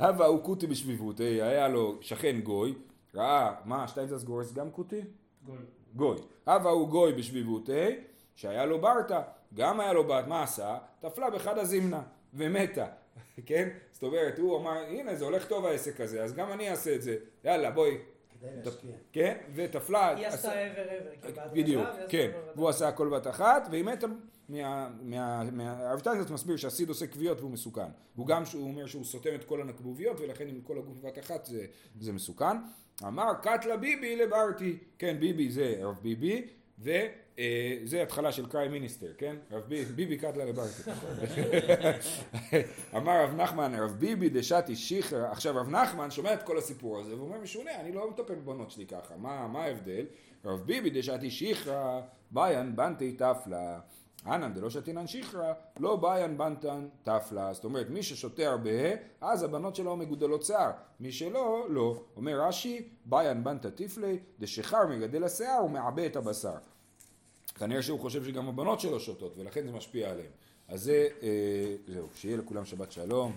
הווה 0.00 0.26
הוא 0.26 0.40
קוטי 0.42 0.66
בשביבות, 0.66 1.20
היה 1.20 1.68
לו 1.68 1.98
שכן 2.00 2.40
גוי, 2.40 2.74
ראה, 3.14 3.54
מה, 3.64 3.88
שטיינזס 3.88 4.22
גורס 4.22 4.52
גם 4.52 4.70
קוטי? 4.70 5.00
גוי. 5.46 5.56
גוי. 5.96 6.16
הווה 6.46 6.70
הוא 6.70 6.88
גוי 6.88 7.12
בשביבות, 7.12 7.70
שהיה 8.34 8.64
לו 8.64 8.80
ברטה, 8.80 9.22
גם 9.54 9.80
היה 9.80 9.92
לו 9.92 10.04
בת, 10.04 10.26
מה 10.26 10.42
עשה? 10.42 10.78
טפלה 11.00 11.30
בחד 11.30 11.58
הזמנה, 11.58 12.02
ומתה. 12.34 12.86
כן? 13.46 13.68
זאת 13.92 14.02
אומרת, 14.02 14.38
הוא 14.38 14.58
אמר, 14.58 14.84
הנה 14.88 15.14
זה 15.14 15.24
הולך 15.24 15.46
טוב 15.46 15.66
העסק 15.66 16.00
הזה, 16.00 16.24
אז 16.24 16.34
גם 16.34 16.52
אני 16.52 16.70
אעשה 16.70 16.94
את 16.94 17.02
זה, 17.02 17.16
יאללה 17.44 17.70
בואי. 17.70 17.96
כן? 19.12 19.36
וטפלה. 19.54 20.16
היא 20.16 20.26
עשתה 20.26 20.52
עבר 20.52 20.82
אבר. 21.22 21.54
בדיוק, 21.54 21.86
כן. 22.08 22.30
והוא 22.56 22.68
עשה 22.68 22.88
הכל 22.88 23.08
בבת 23.08 23.26
אחת, 23.26 23.68
והיא 23.70 23.84
מתה 23.84 24.06
הרב 24.58 26.00
שטיינזלץ 26.00 26.30
מסביר 26.30 26.56
שהסיד 26.56 26.88
עושה 26.88 27.06
כוויות 27.06 27.40
והוא 27.40 27.50
מסוכן. 27.50 27.90
הוא 28.16 28.26
גם, 28.26 28.42
אומר 28.54 28.86
שהוא 28.86 29.04
סותם 29.04 29.34
את 29.34 29.44
כל 29.44 29.60
הנקבוביות 29.60 30.20
ולכן 30.20 30.48
עם 30.48 30.60
כל 30.60 30.78
הגוף 30.78 30.96
בבת 30.96 31.18
אחת 31.18 31.46
זה, 31.46 31.66
זה 32.00 32.12
מסוכן. 32.12 32.56
אמר 33.06 33.34
קטל 33.42 33.62
רב 33.62 33.76
ביבי 33.76 34.16
לברתי, 34.16 34.78
כן 34.98 35.16
ביבי 35.20 35.50
זה 35.50 35.76
הרב 35.80 35.98
ביבי, 36.02 36.46
ו... 36.78 36.90
זה 37.84 38.02
התחלה 38.02 38.32
של 38.32 38.46
crime 38.46 38.68
minister, 38.68 39.12
כן? 39.18 39.36
רב 39.50 39.62
ביבי 39.94 40.16
קטלה 40.16 40.44
לברתי. 40.44 40.82
אמר 42.96 43.24
רב 43.24 43.34
נחמן, 43.34 43.74
רב 43.74 43.90
ביבי 43.90 44.28
דשתי 44.28 44.76
שיכרא, 44.76 45.24
עכשיו 45.24 45.56
רב 45.56 45.68
נחמן 45.68 46.10
שומע 46.10 46.34
את 46.34 46.42
כל 46.42 46.58
הסיפור 46.58 46.98
הזה 46.98 47.16
ואומר 47.16 47.40
משונה, 47.40 47.80
אני 47.80 47.92
לא 47.92 48.10
מטפל 48.10 48.34
בבנות 48.34 48.70
שלי 48.70 48.86
ככה, 48.86 49.16
מה 49.16 49.64
ההבדל? 49.64 50.06
רב 50.44 50.62
ביבי 50.66 50.90
דשתי 50.90 51.30
שיחר, 51.30 52.00
ביין 52.30 52.76
בנתי 52.76 53.12
תפלה. 53.12 53.80
אנן 54.26 54.54
דלא 54.54 54.70
שתינן 54.70 55.06
שכרא, 55.06 55.52
לא 55.78 55.96
ביין 55.96 56.38
בנתן 56.38 56.88
תפלה. 57.02 57.52
זאת 57.52 57.64
אומרת, 57.64 57.90
מי 57.90 58.02
ששותה 58.02 58.48
הרבה, 58.48 58.70
אז 59.20 59.42
הבנות 59.42 59.76
שלו 59.76 59.96
מגודלות 59.96 60.42
שיער. 60.42 60.70
מי 61.00 61.12
שלא, 61.12 61.66
לא. 61.68 62.02
אומר 62.16 62.40
רש"י, 62.40 62.88
ביין 63.04 63.44
בנתא 63.44 63.68
טיפלי, 63.68 64.18
דשחר 64.38 64.86
מגדל 64.86 65.24
השיער 65.24 65.64
ומעבה 65.64 66.06
את 66.06 66.16
הבשר. 66.16 66.56
כנראה 67.60 67.82
שהוא 67.82 68.00
חושב 68.00 68.24
שגם 68.24 68.48
הבנות 68.48 68.80
שלו 68.80 69.00
שותות, 69.00 69.34
ולכן 69.36 69.66
זה 69.66 69.72
משפיע 69.72 70.10
עליהם. 70.10 70.30
אז 70.68 70.82
זה, 70.82 71.08
אה, 71.22 71.76
זהו, 71.88 72.08
שיהיה 72.14 72.36
לכולם 72.36 72.64
שבת 72.64 72.92
שלום. 72.92 73.36